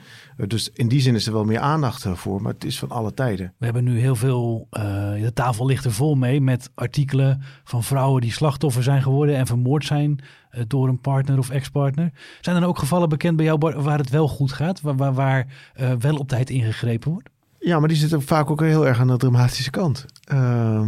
Dus 0.46 0.70
in 0.74 0.88
die 0.88 1.02
zin 1.02 1.16
is 1.16 1.28
er 1.28 1.34
wel 1.34 1.44
meer 1.44 1.60
aandacht 1.60 2.06
voor, 2.14 2.42
maar 2.42 2.54
het 2.54 2.64
is 2.64 2.80
van 2.80 2.90
alle 2.90 3.14
tijden. 3.14 3.54
We 3.58 3.66
hebben 3.66 3.84
nu 3.84 4.00
heel 4.00 4.16
veel, 4.16 4.68
uh, 4.72 4.82
de 5.22 5.32
tafel 5.34 5.66
ligt 5.66 5.86
er 5.86 5.92
vol 5.92 6.16
mee 6.16 6.42
met 6.42 6.72
artikelen 6.76 7.42
van 7.64 7.84
vrouwen 7.84 8.22
die 8.22 8.32
slachtoffer 8.32 8.84
zijn 8.84 9.02
geworden 9.02 9.36
en 9.36 9.48
vermoord 9.48 9.86
zijn 9.86 10.20
uh, 10.52 10.62
door 10.68 10.88
een 10.88 11.00
partner 11.00 11.38
of 11.38 11.50
ex-partner. 11.50 12.12
Zijn 12.42 12.56
er 12.56 12.68
ook 12.68 12.80
gevallen 12.80 13.10
bekend 13.10 13.36
bij 13.36 13.46
jou 13.46 13.74
waar 13.76 13.98
het 13.98 14.10
wel 14.10 14.28
goed 14.28 14.52
gaat, 14.52 14.82
waar, 14.82 14.96
waar, 14.96 15.14
waar 15.14 15.48
uh, 15.80 15.92
wel 15.92 16.16
op 16.16 16.28
tijd 16.28 16.50
ingegrepen 16.50 17.12
wordt? 17.12 17.30
Ja, 17.60 17.80
maar 17.80 17.88
die 17.88 17.98
zitten 17.98 18.22
vaak 18.22 18.50
ook 18.50 18.62
heel 18.62 18.88
erg 18.88 19.00
aan 19.00 19.08
de 19.08 19.18
dramatische 19.18 19.72
kant. 19.72 20.06
Uh, 20.32 20.82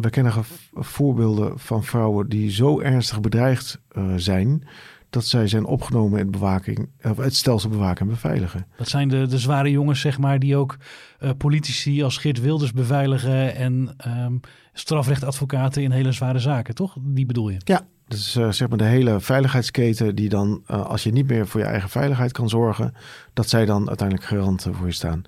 we 0.00 0.10
kennen 0.10 0.32
voorbeelden 0.72 1.58
van 1.58 1.84
vrouwen 1.84 2.28
die 2.28 2.50
zo 2.50 2.80
ernstig 2.80 3.20
bedreigd 3.20 3.80
zijn 4.16 4.66
dat 5.12 5.26
zij 5.26 5.48
zijn 5.48 5.64
opgenomen 5.64 6.20
in 6.20 6.30
bewaking, 6.30 6.88
of 7.02 7.16
het 7.16 7.34
stelsel 7.34 7.70
bewaken 7.70 8.06
en 8.06 8.12
beveiligen. 8.12 8.66
Dat 8.76 8.88
zijn 8.88 9.08
de, 9.08 9.26
de 9.26 9.38
zware 9.38 9.70
jongens, 9.70 10.00
zeg 10.00 10.18
maar, 10.18 10.38
die 10.38 10.56
ook 10.56 10.76
uh, 11.20 11.30
politici 11.38 12.02
als 12.02 12.16
Geert 12.16 12.40
Wilders 12.40 12.72
beveiligen 12.72 13.54
en 13.54 13.96
um, 14.06 14.40
strafrechtadvocaten 14.72 15.82
in 15.82 15.90
hele 15.90 16.12
zware 16.12 16.38
zaken, 16.38 16.74
toch? 16.74 16.96
Die 17.00 17.26
bedoel 17.26 17.48
je? 17.48 17.56
Ja, 17.64 17.86
dat 18.08 18.18
is 18.18 18.36
uh, 18.36 18.50
zeg 18.50 18.68
maar 18.68 18.78
de 18.78 18.84
hele 18.84 19.20
veiligheidsketen 19.20 20.14
die 20.14 20.28
dan, 20.28 20.62
uh, 20.70 20.86
als 20.86 21.02
je 21.02 21.12
niet 21.12 21.28
meer 21.28 21.46
voor 21.46 21.60
je 21.60 21.66
eigen 21.66 21.88
veiligheid 21.88 22.32
kan 22.32 22.48
zorgen, 22.48 22.94
dat 23.32 23.48
zij 23.48 23.64
dan 23.64 23.88
uiteindelijk 23.88 24.28
garant 24.28 24.66
voor 24.70 24.86
je 24.86 24.92
staan. 24.92 25.22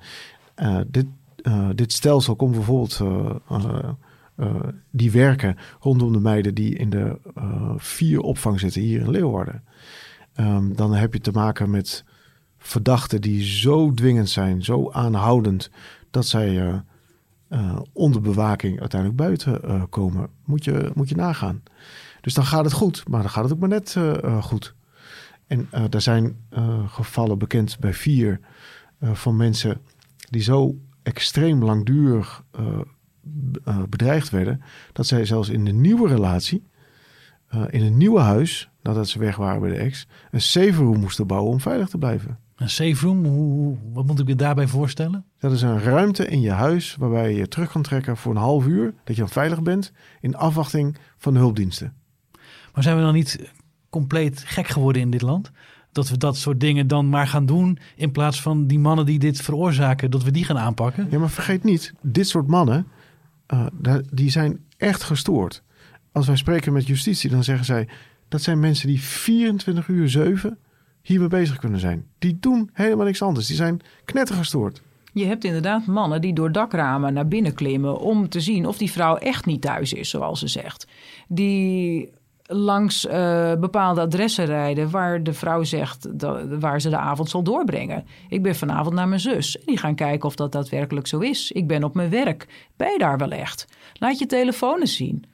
dit, 0.87 1.07
dit 1.75 1.93
stelsel 1.93 2.37
komt 2.37 2.53
bijvoorbeeld 2.53 3.01
die 4.91 5.11
werken 5.11 5.57
rondom 5.81 6.13
de 6.13 6.21
meiden 6.21 6.55
die 6.55 6.77
in 6.77 6.91
de 6.91 7.19
uh, 7.39 7.73
vier 7.77 8.21
opvang 8.21 8.61
zitten 8.61 8.81
hier 8.81 9.01
in 9.01 9.11
Leeuwarden. 9.11 9.65
Um, 10.37 10.77
dan 10.77 10.95
heb 10.95 11.13
je 11.13 11.21
te 11.21 11.31
maken 11.31 11.71
met 11.71 12.05
verdachten 12.59 13.21
die 13.21 13.43
zo 13.43 13.93
dwingend 13.93 14.29
zijn, 14.29 14.65
zo 14.65 14.91
aanhoudend, 14.91 15.71
dat 16.11 16.27
zij 16.27 16.83
uh, 17.49 17.81
onder 17.93 18.21
bewaking 18.21 18.81
uiteindelijk 18.81 19.21
buiten 19.21 19.89
komen. 19.89 20.29
Moet 20.45 20.65
je, 20.65 20.91
moet 20.95 21.09
je 21.09 21.17
nagaan. 21.17 21.63
Dus 22.21 22.35
dan 22.35 22.45
gaat 22.45 22.65
het 22.65 22.73
goed, 22.73 23.09
maar 23.09 23.21
dan 23.21 23.31
gaat 23.31 23.43
het 23.43 23.53
ook 23.53 23.59
maar 23.59 23.69
net 23.69 23.95
eh, 23.97 24.25
eh, 24.25 24.43
goed. 24.43 24.75
En 25.47 25.69
er 25.91 26.01
zijn 26.01 26.37
gevallen 26.87 27.39
bekend 27.39 27.79
bij 27.79 27.95
vier 27.95 28.41
van 29.01 29.37
mensen 29.37 29.81
die 30.31 30.43
zo 30.43 30.79
extreem 31.03 31.65
langdurig 31.65 32.45
bedreigd 33.89 34.31
werden, 34.31 34.63
dat 34.93 35.07
zij 35.07 35.25
zelfs 35.25 35.49
in 35.49 35.67
een 35.67 35.81
nieuwe 35.81 36.09
relatie, 36.09 36.67
in 37.71 37.83
een 37.85 37.97
nieuwe 37.97 38.21
huis, 38.21 38.71
nadat 38.83 39.09
ze 39.09 39.19
weg 39.19 39.37
waren 39.37 39.61
bij 39.61 39.71
de 39.71 39.77
ex, 39.77 40.07
een 40.31 40.41
safe 40.41 40.73
room 40.73 41.01
moesten 41.01 41.27
bouwen 41.27 41.53
om 41.53 41.61
veilig 41.61 41.89
te 41.89 41.99
blijven. 41.99 42.39
Een 42.57 42.71
safe 42.71 43.07
room, 43.07 43.25
hoe, 43.25 43.77
wat 43.93 44.07
moet 44.07 44.21
ik 44.21 44.27
me 44.27 44.35
daarbij 44.35 44.67
voorstellen? 44.67 45.25
Dat 45.39 45.53
is 45.53 45.63
een 45.63 45.81
ruimte 45.81 46.27
in 46.27 46.41
je 46.41 46.51
huis 46.51 46.97
waarbij 46.97 47.31
je 47.31 47.37
je 47.37 47.49
terug 47.49 47.73
kan 47.73 47.83
trekken 47.83 48.17
voor 48.17 48.33
een 48.33 48.41
half 48.41 48.67
uur, 48.67 48.95
dat 49.05 49.17
je 49.17 49.23
dan 49.23 49.31
veilig 49.31 49.63
bent, 49.63 49.93
in 50.21 50.37
afwachting 50.37 50.97
van 51.19 51.33
de 51.33 51.39
hulpdiensten. 51.39 51.93
Maar 52.75 52.83
zijn 52.83 52.97
we 52.97 53.03
dan 53.03 53.15
niet 53.15 53.51
compleet 53.91 54.43
gek 54.47 54.69
geworden 54.69 55.03
in 55.03 55.11
dit 55.11 55.23
land? 55.23 55.51
Dat 55.93 56.09
we 56.09 56.17
dat 56.17 56.37
soort 56.37 56.61
dingen 56.61 56.87
dan 56.87 57.09
maar 57.09 57.27
gaan 57.27 57.47
doen 57.47 57.79
in 57.97 58.13
plaats 58.13 58.43
van 58.43 58.67
die 58.67 58.79
mannen 58.79 59.07
die 59.07 59.19
dit 59.19 59.41
veroorzaken, 59.41 60.11
dat 60.11 60.23
we 60.23 60.31
die 60.31 60.45
gaan 60.45 60.59
aanpakken? 60.59 61.07
Ja, 61.11 61.19
maar 61.19 61.31
vergeet 61.31 61.65
niet, 61.65 61.93
dit 62.03 62.29
soort 62.29 62.47
mannen, 62.47 62.87
uh, 63.53 63.97
die 64.11 64.31
zijn 64.31 64.65
echt 64.77 65.03
gestoord. 65.03 65.63
Als 66.13 66.27
wij 66.27 66.37
spreken 66.37 66.73
met 66.73 66.87
justitie, 66.87 67.31
dan 67.31 67.45
zeggen 67.45 67.65
zij, 67.65 67.89
dat 68.29 68.43
zijn 68.43 68.61
mensen 68.61 68.89
die 68.89 69.01
24 69.01 69.89
uur 69.89 70.11
7 70.11 70.59
hiermee 71.03 71.29
bezig 71.29 71.57
kunnen 71.57 71.81
zijn. 71.81 72.07
Die 72.19 72.37
doen 72.41 72.71
helemaal 72.73 73.07
niks 73.07 73.23
anders. 73.23 73.47
Die 73.47 73.57
zijn 73.57 73.81
knettergestoord. 74.05 74.83
Je 75.13 75.25
hebt 75.25 75.45
inderdaad 75.45 75.87
mannen 75.87 76.21
die 76.21 76.35
door 76.35 76.53
dakramen 76.53 77.13
naar 77.13 77.29
binnen 77.29 77.55
klimmen 77.55 77.99
om 77.99 78.29
te 78.29 78.41
zien 78.41 78.67
of 78.67 78.79
die 78.79 78.91
vrouw 78.91 79.17
echt 79.17 79.47
niet 79.47 79.61
thuis 79.61 79.93
is, 79.93 80.11
zoals 80.11 80.41
ze 80.41 80.49
zegt. 80.49 80.87
Die 81.29 82.11
langs 82.47 83.07
uh, 83.07 83.13
bepaalde 83.55 84.01
adressen 84.01 84.45
rijden 84.45 84.91
waar 84.91 85.23
de 85.23 85.33
vrouw 85.33 85.63
zegt 85.63 86.19
dat, 86.19 86.47
waar 86.61 86.81
ze 86.81 86.91
de 86.91 86.97
avond 86.97 87.31
zal 87.31 87.43
doorbrengen. 87.43 88.07
Ik 88.29 88.43
ben 88.43 88.57
vanavond 88.57 88.95
naar 88.95 89.09
mijn 89.09 89.21
zus. 89.21 89.59
En 89.59 89.67
die 89.67 89.79
gaan 89.79 89.95
kijken 89.95 90.29
of 90.29 90.35
dat 90.35 90.53
daadwerkelijk 90.53 91.07
zo 91.07 91.19
is. 91.19 91.53
Ik 91.53 91.67
ben 91.67 91.85
op 91.85 91.95
mijn 91.95 92.11
werk. 92.11 92.69
Ben 92.77 92.93
je 92.93 92.99
daar 92.99 93.19
wel 93.19 93.31
echt? 93.31 93.67
Laat 93.93 94.19
je 94.19 94.27
telefoon 94.27 94.87
zien. 94.87 95.25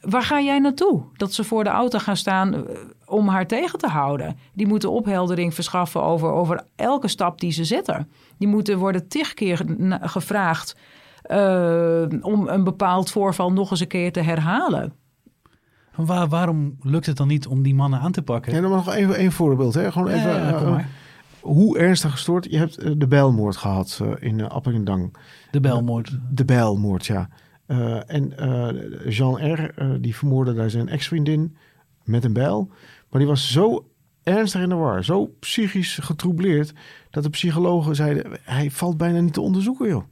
Waar 0.00 0.22
ga 0.22 0.40
jij 0.40 0.58
naartoe? 0.58 1.02
Dat 1.16 1.32
ze 1.32 1.44
voor 1.44 1.64
de 1.64 1.70
auto 1.70 1.98
gaan 1.98 2.16
staan 2.16 2.54
eh, 2.54 2.60
om 3.06 3.28
haar 3.28 3.46
tegen 3.46 3.78
te 3.78 3.88
houden. 3.88 4.38
Die 4.52 4.66
moeten 4.66 4.90
opheldering 4.90 5.54
verschaffen 5.54 6.02
over, 6.02 6.30
over 6.30 6.64
elke 6.76 7.08
stap 7.08 7.40
die 7.40 7.52
ze 7.52 7.64
zetten. 7.64 8.10
Die 8.38 8.48
moeten 8.48 8.78
worden 8.78 9.08
tig 9.08 9.34
keer 9.34 9.64
gevraagd 10.00 10.76
uh, 11.26 12.02
om 12.20 12.48
een 12.48 12.64
bepaald 12.64 13.10
voorval 13.10 13.52
nog 13.52 13.70
eens 13.70 13.80
een 13.80 13.86
keer 13.86 14.12
te 14.12 14.20
herhalen. 14.20 15.01
Waar, 15.94 16.28
waarom 16.28 16.76
lukt 16.80 17.06
het 17.06 17.16
dan 17.16 17.28
niet 17.28 17.46
om 17.46 17.62
die 17.62 17.74
mannen 17.74 18.00
aan 18.00 18.12
te 18.12 18.22
pakken? 18.22 18.54
Ja, 18.54 18.60
dan 18.60 18.70
nog 18.70 18.94
even 18.94 19.16
één 19.16 19.32
voorbeeld. 19.32 19.74
Hè? 19.74 19.92
Gewoon 19.92 20.08
even, 20.08 20.30
ja, 20.30 20.62
uh, 20.62 20.84
hoe 21.40 21.78
ernstig 21.78 22.10
gestoord? 22.10 22.46
Je 22.50 22.58
hebt 22.58 23.00
de 23.00 23.06
Bijlmoord 23.06 23.56
gehad 23.56 24.00
uh, 24.02 24.10
in 24.18 24.38
uh, 24.38 24.46
Appingedang. 24.46 25.16
De 25.50 25.60
Bijlmoord? 25.60 26.18
de 26.30 26.44
Bijlmoord, 26.44 27.06
ja. 27.06 27.28
en 28.06 28.32
Jean 29.08 29.52
R., 29.52 29.74
die 30.00 30.16
vermoordde 30.16 30.54
daar 30.54 30.70
zijn 30.70 30.88
ex-vriendin 30.88 31.56
met 32.04 32.24
een 32.24 32.32
bijl. 32.32 32.68
Maar 33.10 33.20
die 33.20 33.30
was 33.30 33.52
zo 33.52 33.86
ernstig 34.22 34.62
in 34.62 34.68
de 34.68 34.74
war, 34.74 35.04
zo 35.04 35.26
psychisch 35.40 35.98
getroubleerd... 35.98 36.72
dat 37.10 37.22
de 37.22 37.30
psychologen 37.30 37.96
zeiden, 37.96 38.38
hij 38.42 38.70
valt 38.70 38.96
bijna 38.96 39.20
niet 39.20 39.32
te 39.32 39.40
onderzoeken, 39.40 39.88
joh. 39.88 40.04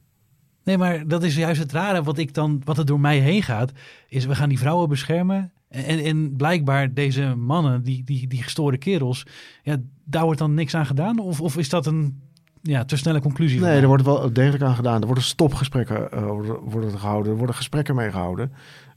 Nee, 0.70 0.78
maar 0.78 1.06
dat 1.06 1.22
is 1.22 1.36
juist 1.36 1.60
het 1.60 1.72
rare 1.72 2.02
wat, 2.02 2.18
ik 2.18 2.34
dan, 2.34 2.62
wat 2.64 2.78
er 2.78 2.86
door 2.86 3.00
mij 3.00 3.18
heen 3.18 3.42
gaat. 3.42 3.72
Is 4.08 4.26
we 4.26 4.34
gaan 4.34 4.48
die 4.48 4.58
vrouwen 4.58 4.88
beschermen. 4.88 5.52
En, 5.68 5.98
en 5.98 6.36
blijkbaar 6.36 6.94
deze 6.94 7.34
mannen, 7.34 7.82
die, 7.82 8.04
die, 8.04 8.26
die 8.26 8.42
gestoorde 8.42 8.76
kerels, 8.76 9.26
ja, 9.62 9.76
daar 10.04 10.24
wordt 10.24 10.38
dan 10.38 10.54
niks 10.54 10.74
aan 10.74 10.86
gedaan? 10.86 11.18
Of, 11.18 11.40
of 11.40 11.56
is 11.56 11.68
dat 11.68 11.86
een 11.86 12.20
ja, 12.62 12.84
te 12.84 12.96
snelle 12.96 13.20
conclusie? 13.20 13.60
Nee, 13.60 13.80
er 13.80 13.86
wordt 13.86 14.04
wel 14.04 14.32
degelijk 14.32 14.62
aan 14.62 14.74
gedaan. 14.74 15.00
Er 15.00 15.06
worden 15.06 15.24
stopgesprekken 15.24 16.08
uh, 16.14 16.26
worden, 16.62 16.98
gehouden, 16.98 17.32
er 17.32 17.38
worden 17.38 17.56
gesprekken 17.56 17.94
mee 17.94 18.10
gehouden. 18.10 18.52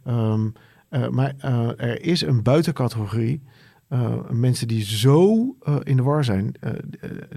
Um, 0.08 0.54
uh, 0.90 1.08
maar 1.08 1.34
uh, 1.46 1.68
er 1.78 2.04
is 2.04 2.22
een 2.22 2.44
buitencategorie. 2.44 3.42
mensen 4.30 4.68
die 4.68 4.84
zo 4.84 5.46
in 5.84 5.98
de 5.98 6.04
war 6.04 6.24
zijn, 6.24 6.54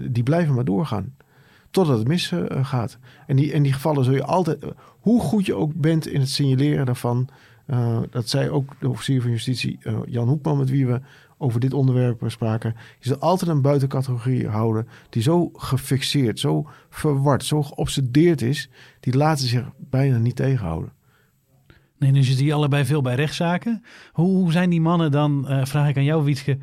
die 0.09 0.23
blijven 0.23 0.55
maar 0.55 0.65
doorgaan. 0.65 1.15
Totdat 1.77 1.97
het 1.97 2.07
misgaat. 2.07 2.97
en, 3.27 3.35
die, 3.35 3.53
en 3.53 3.63
die 3.63 3.73
gevallen 3.73 4.03
zul 4.03 4.13
je 4.13 4.23
altijd, 4.23 4.65
hoe 4.99 5.21
goed 5.21 5.45
je 5.45 5.55
ook 5.55 5.73
bent 5.75 6.07
in 6.07 6.19
het 6.19 6.29
signaleren 6.29 6.85
daarvan, 6.85 7.29
uh, 7.67 7.99
dat 8.09 8.29
zei 8.29 8.49
ook 8.49 8.75
de 8.79 8.89
officier 8.89 9.21
van 9.21 9.31
justitie 9.31 9.79
uh, 9.83 9.99
Jan 10.05 10.27
Hoekman, 10.27 10.57
met 10.57 10.69
wie 10.69 10.87
we 10.87 11.01
over 11.37 11.59
dit 11.59 11.73
onderwerp 11.73 12.23
spraken. 12.27 12.75
Je 12.99 13.07
zal 13.07 13.17
altijd 13.17 13.51
een 13.51 13.61
buitencategorie 13.61 14.47
houden 14.47 14.87
die 15.09 15.21
zo 15.21 15.49
gefixeerd, 15.53 16.39
zo 16.39 16.67
verward, 16.89 17.45
zo 17.45 17.63
geobsedeerd 17.63 18.41
is. 18.41 18.69
Die 18.99 19.17
laten 19.17 19.47
zich 19.47 19.71
bijna 19.77 20.17
niet 20.17 20.35
tegenhouden. 20.35 20.91
Nee, 21.97 22.11
nu 22.11 22.23
zitten 22.23 22.43
die 22.43 22.53
allebei 22.53 22.85
veel 22.85 23.01
bij 23.01 23.15
rechtszaken. 23.15 23.83
Hoe, 24.11 24.35
hoe 24.35 24.51
zijn 24.51 24.69
die 24.69 24.81
mannen 24.81 25.11
dan, 25.11 25.45
vraag 25.63 25.89
ik 25.89 25.97
aan 25.97 26.03
jou 26.03 26.23
Wietske, 26.23 26.57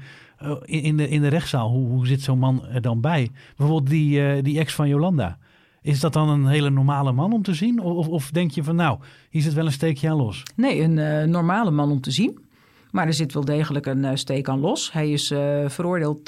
in, 0.65 0.83
in, 0.83 0.97
de, 0.97 1.09
in 1.09 1.23
de 1.23 1.29
rechtszaal? 1.29 1.71
Hoe, 1.71 1.89
hoe 1.89 2.07
zit 2.07 2.23
zo'n 2.23 2.39
man 2.39 2.67
er 2.67 2.81
dan 2.81 3.01
bij? 3.01 3.31
Bijvoorbeeld 3.57 3.91
die, 3.91 4.43
die 4.43 4.59
ex 4.59 4.75
van 4.75 4.89
Jolanda. 4.89 5.39
Is 5.85 6.01
dat 6.01 6.13
dan 6.13 6.29
een 6.29 6.47
hele 6.47 6.71
normale 6.71 7.13
man 7.13 7.33
om 7.33 7.43
te 7.43 7.55
zien? 7.55 7.81
Of, 7.81 8.09
of 8.09 8.31
denk 8.31 8.51
je 8.51 8.65
van 8.65 8.77
nou, 8.77 8.99
hier 9.31 9.43
zit 9.43 9.53
wel 9.53 9.67
een 9.67 9.73
steekje 9.73 10.11
aan 10.11 10.17
los? 10.17 10.43
Nee, 10.57 10.81
een 10.81 10.97
uh, 10.97 11.23
normale 11.23 11.71
man 11.71 11.91
om 11.91 12.01
te 12.01 12.11
zien. 12.11 12.39
Maar 12.91 13.07
er 13.07 13.13
zit 13.13 13.33
wel 13.33 13.45
degelijk 13.45 13.87
een 13.87 14.05
uh, 14.05 14.11
steek 14.15 14.49
aan 14.49 14.61
los. 14.61 14.93
Hij 14.93 15.11
is 15.11 15.31
uh, 15.31 15.69
veroordeeld 15.69 16.27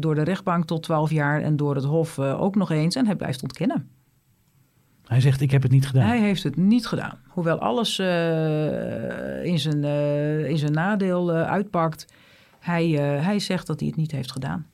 door 0.00 0.14
de 0.14 0.22
rechtbank 0.22 0.64
tot 0.64 0.82
12 0.82 1.10
jaar 1.10 1.42
en 1.42 1.56
door 1.56 1.74
het 1.74 1.84
Hof 1.84 2.18
ook 2.18 2.54
nog 2.54 2.70
eens. 2.70 2.94
En 2.94 3.06
hij 3.06 3.16
blijft 3.16 3.42
ontkennen. 3.42 3.88
Hij 5.06 5.20
zegt, 5.20 5.40
ik 5.40 5.50
heb 5.50 5.62
het 5.62 5.72
niet 5.72 5.86
gedaan. 5.86 6.06
Hij 6.06 6.20
heeft 6.20 6.42
het 6.42 6.56
niet 6.56 6.86
gedaan. 6.86 7.18
Hoewel 7.28 7.58
alles 7.58 7.98
in, 9.42 9.58
zijn, 9.58 9.84
in 10.44 10.58
zijn 10.58 10.72
nadeel 10.72 11.30
uitpakt. 11.30 12.06
Hij, 12.66 12.86
hij 13.22 13.38
zegt 13.38 13.66
dat 13.66 13.80
hij 13.80 13.88
het 13.88 13.96
niet 13.96 14.10
heeft 14.10 14.32
gedaan. 14.32 14.66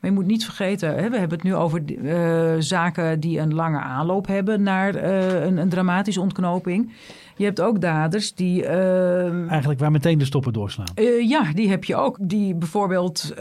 Maar 0.00 0.10
je 0.10 0.16
moet 0.16 0.26
niet 0.26 0.44
vergeten, 0.44 0.88
hè, 0.88 1.10
we 1.10 1.18
hebben 1.18 1.38
het 1.38 1.42
nu 1.42 1.54
over 1.54 1.82
uh, 1.86 2.54
zaken 2.58 3.20
die 3.20 3.38
een 3.38 3.54
lange 3.54 3.80
aanloop 3.80 4.26
hebben 4.26 4.62
naar 4.62 4.94
uh, 4.96 5.44
een, 5.44 5.56
een, 5.56 5.68
dramatische 5.68 6.20
ontknoping. 6.20 6.92
Je 7.36 7.44
hebt 7.44 7.60
ook 7.60 7.80
daders 7.80 8.34
die. 8.34 8.62
Uh, 8.62 9.48
Eigenlijk 9.50 9.80
waar 9.80 9.90
meteen 9.90 10.18
de 10.18 10.24
stoppen 10.24 10.52
doorslaan. 10.52 10.86
ja, 11.28 11.52
die 11.52 11.70
heb 11.70 11.84
je 11.84 11.96
ook. 11.96 12.16
Die 12.20 12.54
bijvoorbeeld 12.54 13.34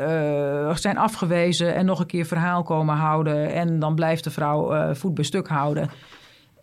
zijn 0.73 0.97
afgewezen 0.97 1.75
en 1.75 1.85
nog 1.85 1.99
een 1.99 2.05
keer 2.05 2.25
verhaal 2.25 2.63
komen 2.63 2.95
houden. 2.95 3.53
En 3.53 3.79
dan 3.79 3.95
blijft 3.95 4.23
de 4.23 4.31
vrouw 4.31 4.93
voet 4.93 5.13
bij 5.13 5.23
stuk 5.23 5.47
houden. 5.47 5.89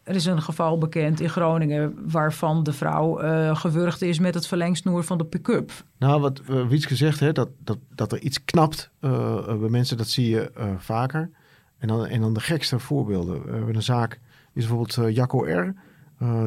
Er 0.08 0.14
is 0.14 0.26
een 0.26 0.42
geval 0.42 0.78
bekend 0.78 1.20
in 1.20 1.28
Groningen 1.28 1.94
waarvan 2.10 2.62
de 2.62 2.72
vrouw 2.72 3.22
uh, 3.22 3.56
gewurgd 3.56 4.02
is 4.02 4.18
met 4.18 4.34
het 4.34 4.46
verlengsnoer 4.46 5.04
van 5.04 5.18
de 5.18 5.24
pick-up. 5.24 5.72
Nou, 5.98 6.20
wat 6.20 6.42
uh, 6.50 6.66
Wietske 6.66 6.96
zegt, 6.96 7.20
hè, 7.20 7.32
dat, 7.32 7.48
dat, 7.64 7.78
dat 7.94 8.12
er 8.12 8.20
iets 8.20 8.44
knapt 8.44 8.90
uh, 9.00 9.44
bij 9.44 9.68
mensen, 9.68 9.96
dat 9.96 10.08
zie 10.08 10.28
je 10.28 10.50
vaker. 10.78 11.30
En 11.78 11.88
dan, 11.88 12.06
en 12.06 12.20
dan 12.20 12.32
de 12.32 12.40
gekste 12.40 12.78
voorbeelden. 12.78 13.44
We 13.44 13.52
hebben 13.52 13.74
een 13.74 13.82
zaak, 13.82 14.20
is 14.52 14.66
bijvoorbeeld 14.66 15.14
Jacco 15.14 15.44
R., 15.44 15.74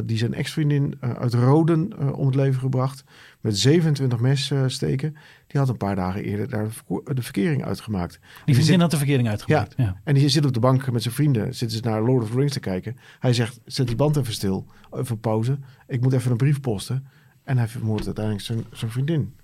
die 0.04 0.18
zijn 0.18 0.34
ex-vriendin 0.34 0.98
uit 1.00 1.34
Roden 1.34 2.14
om 2.16 2.26
het 2.26 2.36
leven 2.36 2.60
gebracht. 2.60 3.04
Met 3.42 3.58
27 3.58 4.20
messteken. 4.20 5.16
Die 5.52 5.60
had 5.60 5.70
een 5.70 5.78
paar 5.78 5.96
dagen 5.96 6.24
eerder 6.24 6.50
daar 6.50 6.68
de 7.04 7.22
verkering 7.22 7.66
uitgemaakt. 7.66 8.20
Die 8.46 8.56
vriendin 8.56 8.80
had 8.80 8.92
de 8.92 8.98
verkering 8.98 9.30
uitgemaakt. 9.30 9.74
Ja. 9.78 10.02
En 10.04 10.14
die 10.14 10.30
zit 10.30 10.46
op 10.46 10.54
de 10.54 10.60
bank 10.60 10.92
met 10.92 11.02
zijn 11.02 11.14
vrienden. 11.14 11.56
Zitten 11.56 11.78
ze 11.78 11.84
naar 11.84 12.02
Lord 12.02 12.24
of 12.24 12.30
the 12.30 12.36
Rings 12.36 12.54
te 12.54 12.60
kijken. 12.60 12.98
Hij 13.20 13.34
zegt, 13.34 13.60
zet 13.66 13.88
die 13.88 13.96
band 13.96 14.18
even 14.18 14.34
stil. 14.34 14.66
Even 14.92 15.20
pauze. 15.20 15.60
Ik 15.88 16.02
moet 16.02 16.14
even 16.14 16.32
een 16.32 16.38
brief 16.38 16.60
posten. 16.60 17.08
En 17.44 17.58
hij 17.58 17.68
vermoordt 17.68 18.06
uiteindelijk 18.06 18.46
zijn, 18.46 18.64
zijn 18.72 18.92
vriendin. 18.92 19.36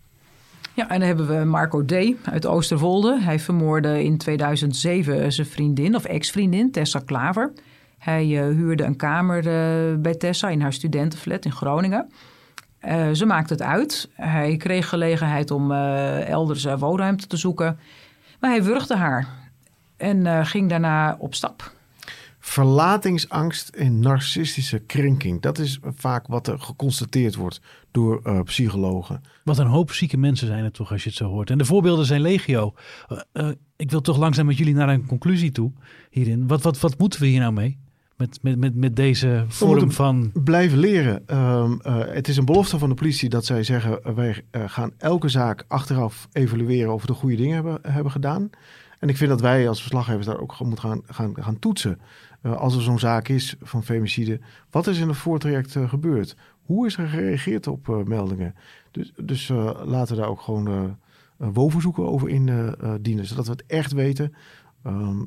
Ja, 0.73 0.89
en 0.89 0.99
dan 0.99 1.07
hebben 1.07 1.27
we 1.27 1.45
Marco 1.45 1.85
D. 1.85 1.93
uit 2.23 2.45
Oosterwolde. 2.45 3.21
Hij 3.21 3.39
vermoorde 3.39 4.03
in 4.03 4.17
2007 4.17 5.33
zijn 5.33 5.47
vriendin 5.47 5.95
of 5.95 6.05
ex-vriendin 6.05 6.71
Tessa 6.71 6.99
Klaver. 6.99 7.53
Hij 7.97 8.27
uh, 8.27 8.55
huurde 8.55 8.83
een 8.83 8.95
kamer 8.95 9.37
uh, 9.37 10.01
bij 10.01 10.15
Tessa 10.15 10.49
in 10.49 10.61
haar 10.61 10.73
studentenflat 10.73 11.45
in 11.45 11.51
Groningen. 11.51 12.09
Uh, 12.85 13.09
ze 13.11 13.25
maakte 13.25 13.53
het 13.53 13.61
uit. 13.61 14.09
Hij 14.13 14.57
kreeg 14.57 14.89
gelegenheid 14.89 15.51
om 15.51 15.71
uh, 15.71 16.27
elders 16.29 16.65
uh, 16.65 16.79
woonruimte 16.79 17.27
te 17.27 17.37
zoeken. 17.37 17.79
Maar 18.39 18.49
hij 18.49 18.63
wurgde 18.63 18.95
haar 18.95 19.27
en 19.97 20.45
ging 20.45 20.69
daarna 20.69 21.15
op 21.19 21.35
stap. 21.35 21.71
Verlatingsangst 22.39 23.69
en 23.69 23.99
narcistische 23.99 24.79
krenking. 24.79 25.41
Dat 25.41 25.57
is 25.57 25.79
vaak 25.83 26.27
wat 26.27 26.47
er 26.47 26.59
geconstateerd 26.59 27.35
wordt 27.35 27.61
door 27.91 28.43
psychologen. 28.43 29.21
Wat 29.43 29.57
een 29.57 29.67
hoop 29.67 29.91
zieke 29.91 30.17
mensen 30.17 30.47
zijn 30.47 30.63
het 30.63 30.73
toch 30.73 30.91
als 30.91 31.03
je 31.03 31.09
het 31.09 31.17
zo 31.17 31.29
hoort. 31.29 31.49
En 31.49 31.57
de 31.57 31.65
voorbeelden 31.65 32.05
zijn 32.05 32.21
legio. 32.21 32.73
ik 33.75 33.91
wil 33.91 34.01
toch 34.01 34.17
langzaam 34.17 34.45
met 34.45 34.57
jullie 34.57 34.73
naar 34.73 34.89
een 34.89 35.05
conclusie 35.05 35.51
toe 35.51 35.71
hierin. 36.09 36.47
Wat, 36.47 36.61
wat, 36.61 36.79
wat 36.79 36.97
moeten 36.97 37.19
we 37.19 37.27
hier 37.27 37.39
nou 37.39 37.53
mee? 37.53 37.77
Met, 38.17 38.39
met, 38.41 38.60
met, 38.60 38.75
met 38.75 38.95
deze 38.95 39.45
vorm 39.47 39.91
van... 39.91 40.32
Blijven 40.43 40.77
leren. 40.77 41.27
Ehm, 41.27 41.80
eh, 41.82 41.99
het 42.08 42.27
is 42.27 42.38
een 42.38 42.45
belofte 42.45 42.77
van 42.77 42.89
de 42.89 42.95
politie 42.95 43.30
dat 43.30 43.45
zij 43.45 43.63
zeggen... 43.63 44.03
eh, 44.03 44.13
wij 44.13 44.43
eh, 44.51 44.63
gaan 44.67 44.91
elke 44.97 45.30
zaak 45.30 45.65
achteraf 45.67 46.27
evalueren 46.32 46.93
of 46.93 47.01
we 47.01 47.08
de 47.08 47.13
goede 47.13 47.36
dingen 47.36 47.56
hebben, 47.56 47.80
hebben 47.82 48.12
gedaan. 48.12 48.49
En 48.99 49.10
ik 49.10 49.17
vind 49.17 49.30
dat 49.30 49.41
wij 49.41 49.67
als 49.67 49.80
verslaggevers 49.80 50.25
daar 50.25 50.39
ook 50.39 50.51
gewoon 50.51 50.67
moeten 50.67 50.89
gaan, 50.89 51.01
gaan, 51.06 51.43
gaan 51.43 51.60
toetsen. 51.60 51.99
Als 52.41 52.75
er 52.75 52.82
zo'n 52.82 52.99
zaak 52.99 53.27
is 53.27 53.56
van 53.62 53.84
femicide, 53.84 54.39
wat 54.69 54.88
is 54.88 54.99
in 54.99 55.08
het 55.08 55.17
voortraject 55.17 55.75
gebeurd? 55.88 56.36
Hoe 56.65 56.86
is 56.86 56.97
er 56.97 57.08
gereageerd 57.08 57.67
op 57.67 58.03
meldingen? 58.06 58.56
Dus, 58.91 59.13
dus 59.15 59.47
laten 59.84 60.15
we 60.15 60.21
daar 60.21 60.30
ook 60.30 60.41
gewoon 60.41 60.97
woonverzoeken 61.38 62.08
over 62.08 62.30
in 62.30 62.49
eh, 62.49 62.67
eh, 62.67 62.93
dienen, 63.01 63.25
zodat 63.25 63.45
we 63.45 63.51
het 63.51 63.63
echt 63.67 63.91
weten. 63.91 64.34
Ehm, 64.84 65.21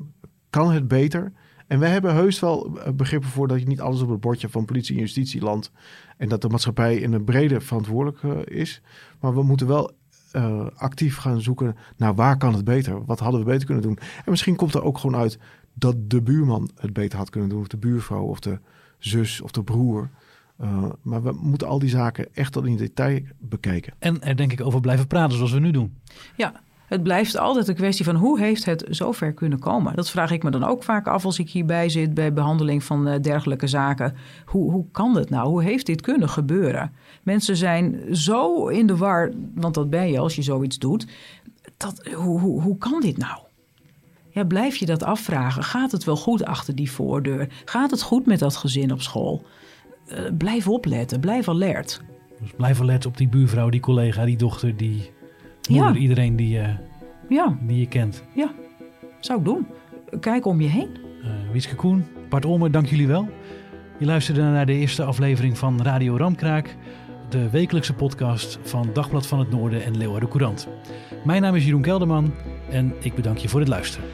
kan 0.49 0.71
het 0.71 0.87
beter? 0.87 1.31
En 1.71 1.79
wij 1.79 1.89
hebben 1.89 2.13
heus 2.13 2.39
wel 2.39 2.79
eh, 2.79 2.93
begrippen 2.93 3.29
voor 3.29 3.47
dat 3.47 3.59
je 3.59 3.67
niet 3.67 3.81
alles 3.81 4.01
op 4.01 4.09
het 4.09 4.19
bordje 4.19 4.49
van 4.49 4.65
politie 4.65 4.95
en 4.95 5.01
justitie 5.01 5.41
landt. 5.41 5.71
En 6.17 6.29
dat 6.29 6.41
de 6.41 6.49
maatschappij 6.49 6.95
in 6.95 7.13
een 7.13 7.23
brede 7.23 7.61
verantwoordelijk 7.61 8.23
eh, 8.23 8.59
is. 8.59 8.81
Maar 9.19 9.33
we 9.33 9.43
moeten 9.43 9.67
wel 9.67 9.91
eh, 10.31 10.67
actief 10.75 11.17
gaan 11.17 11.41
zoeken 11.41 11.75
naar 11.97 12.15
waar 12.15 12.37
kan 12.37 12.53
het 12.53 12.63
beter? 12.63 13.05
Wat 13.05 13.19
hadden 13.19 13.39
we 13.39 13.45
beter 13.45 13.65
kunnen 13.65 13.83
doen? 13.83 13.97
En 13.97 14.31
misschien 14.31 14.55
komt 14.55 14.73
er 14.73 14.83
ook 14.83 14.97
gewoon 14.97 15.21
uit 15.21 15.39
dat 15.73 15.95
de 16.09 16.21
buurman 16.21 16.69
het 16.75 16.93
beter 16.93 17.17
had 17.17 17.29
kunnen 17.29 17.49
doen. 17.49 17.61
Of 17.61 17.67
de 17.67 17.77
buurvrouw 17.77 18.23
of 18.23 18.39
de 18.39 18.59
zus 18.97 19.41
of 19.41 19.51
de 19.51 19.63
broer. 19.63 20.09
Eh, 20.57 20.85
maar 21.01 21.23
we 21.23 21.31
moeten 21.31 21.67
al 21.67 21.79
die 21.79 21.89
zaken 21.89 22.27
echt 22.33 22.51
tot 22.51 22.65
in 22.65 22.77
detail 22.77 23.21
bekijken. 23.39 23.93
En 23.99 24.21
er 24.21 24.35
denk 24.35 24.51
ik 24.51 24.61
over 24.61 24.81
blijven 24.81 25.07
praten 25.07 25.37
zoals 25.37 25.51
we 25.51 25.59
nu 25.59 25.71
doen. 25.71 25.97
Ja, 26.35 26.61
het 26.91 27.03
blijft 27.03 27.37
altijd 27.37 27.67
een 27.67 27.75
kwestie 27.75 28.05
van 28.05 28.15
hoe 28.15 28.39
heeft 28.39 28.65
het 28.65 28.85
zover 28.89 29.33
kunnen 29.33 29.59
komen? 29.59 29.95
Dat 29.95 30.09
vraag 30.09 30.31
ik 30.31 30.43
me 30.43 30.51
dan 30.51 30.63
ook 30.63 30.83
vaak 30.83 31.07
af 31.07 31.25
als 31.25 31.39
ik 31.39 31.49
hierbij 31.49 31.89
zit 31.89 32.13
bij 32.13 32.33
behandeling 32.33 32.83
van 32.83 33.07
eh, 33.07 33.21
dergelijke 33.21 33.67
zaken. 33.67 34.15
Hoe, 34.45 34.71
hoe 34.71 34.85
kan 34.91 35.13
dit 35.13 35.29
nou? 35.29 35.47
Hoe 35.47 35.63
heeft 35.63 35.85
dit 35.85 36.01
kunnen 36.01 36.29
gebeuren? 36.29 36.91
Mensen 37.23 37.55
zijn 37.55 38.15
zo 38.15 38.67
in 38.67 38.87
de 38.87 38.97
war, 38.97 39.31
want 39.55 39.73
dat 39.73 39.89
ben 39.89 40.11
je 40.11 40.19
als 40.19 40.35
je 40.35 40.41
zoiets 40.41 40.77
doet. 40.79 41.07
Dat, 41.77 42.07
hoe, 42.13 42.39
hoe, 42.39 42.61
hoe 42.61 42.77
kan 42.77 43.01
dit 43.01 43.17
nou? 43.17 43.39
Ja, 44.29 44.43
blijf 44.43 44.75
je 44.75 44.85
dat 44.85 45.03
afvragen? 45.03 45.63
Gaat 45.63 45.91
het 45.91 46.03
wel 46.03 46.17
goed 46.17 46.45
achter 46.45 46.75
die 46.75 46.91
voordeur? 46.91 47.47
Gaat 47.65 47.91
het 47.91 48.01
goed 48.01 48.25
met 48.25 48.39
dat 48.39 48.55
gezin 48.55 48.91
op 48.91 49.01
school? 49.01 49.45
Eh, 50.07 50.19
blijf 50.37 50.67
opletten, 50.67 51.19
blijf 51.19 51.49
alert. 51.49 52.01
Dus 52.41 52.51
blijf 52.51 52.81
alert 52.81 53.05
op 53.05 53.17
die 53.17 53.27
buurvrouw, 53.27 53.69
die 53.69 53.79
collega, 53.79 54.25
die 54.25 54.37
dochter, 54.37 54.77
die 54.77 55.11
moeder, 55.69 55.93
Ja. 55.93 55.99
iedereen 55.99 56.35
die, 56.35 56.59
eh, 56.59 56.69
Ja, 57.29 57.57
die 57.61 57.79
je 57.79 57.87
kent. 57.87 58.23
ja, 58.33 58.51
zou 59.19 59.39
ik 59.39 59.45
doen. 59.45 59.67
Kijk 60.19 60.45
om 60.45 60.61
je 60.61 60.67
heen. 60.67 60.89
Eh 61.23 61.29
Wieske 61.51 61.75
Koen, 61.75 62.05
Bart 62.29 62.45
Olmer, 62.45 62.71
dank 62.71 62.85
jullie 62.85 63.07
wel. 63.07 63.29
Je 63.99 64.05
luisterde 64.05 64.41
naar 64.41 64.65
de 64.65 64.73
eerste 64.73 65.03
aflevering 65.03 65.57
van 65.57 65.81
Radio 65.81 66.17
Ramkraak, 66.17 66.75
de 67.29 67.49
wekelijkse 67.49 67.93
podcast 67.93 68.59
van 68.63 68.89
Dagblad 68.93 69.27
van 69.27 69.39
het 69.39 69.49
Noorden 69.49 69.83
en 69.83 69.97
Leeuwarden 69.97 70.29
Courant. 70.29 70.67
Mijn 71.23 71.41
naam 71.41 71.55
is 71.55 71.65
Jeroen 71.65 71.81
Kelderman 71.81 72.33
en 72.69 72.93
ik 72.99 73.15
bedank 73.15 73.37
je 73.37 73.49
voor 73.49 73.59
het 73.59 73.69
luisteren. 73.69 74.07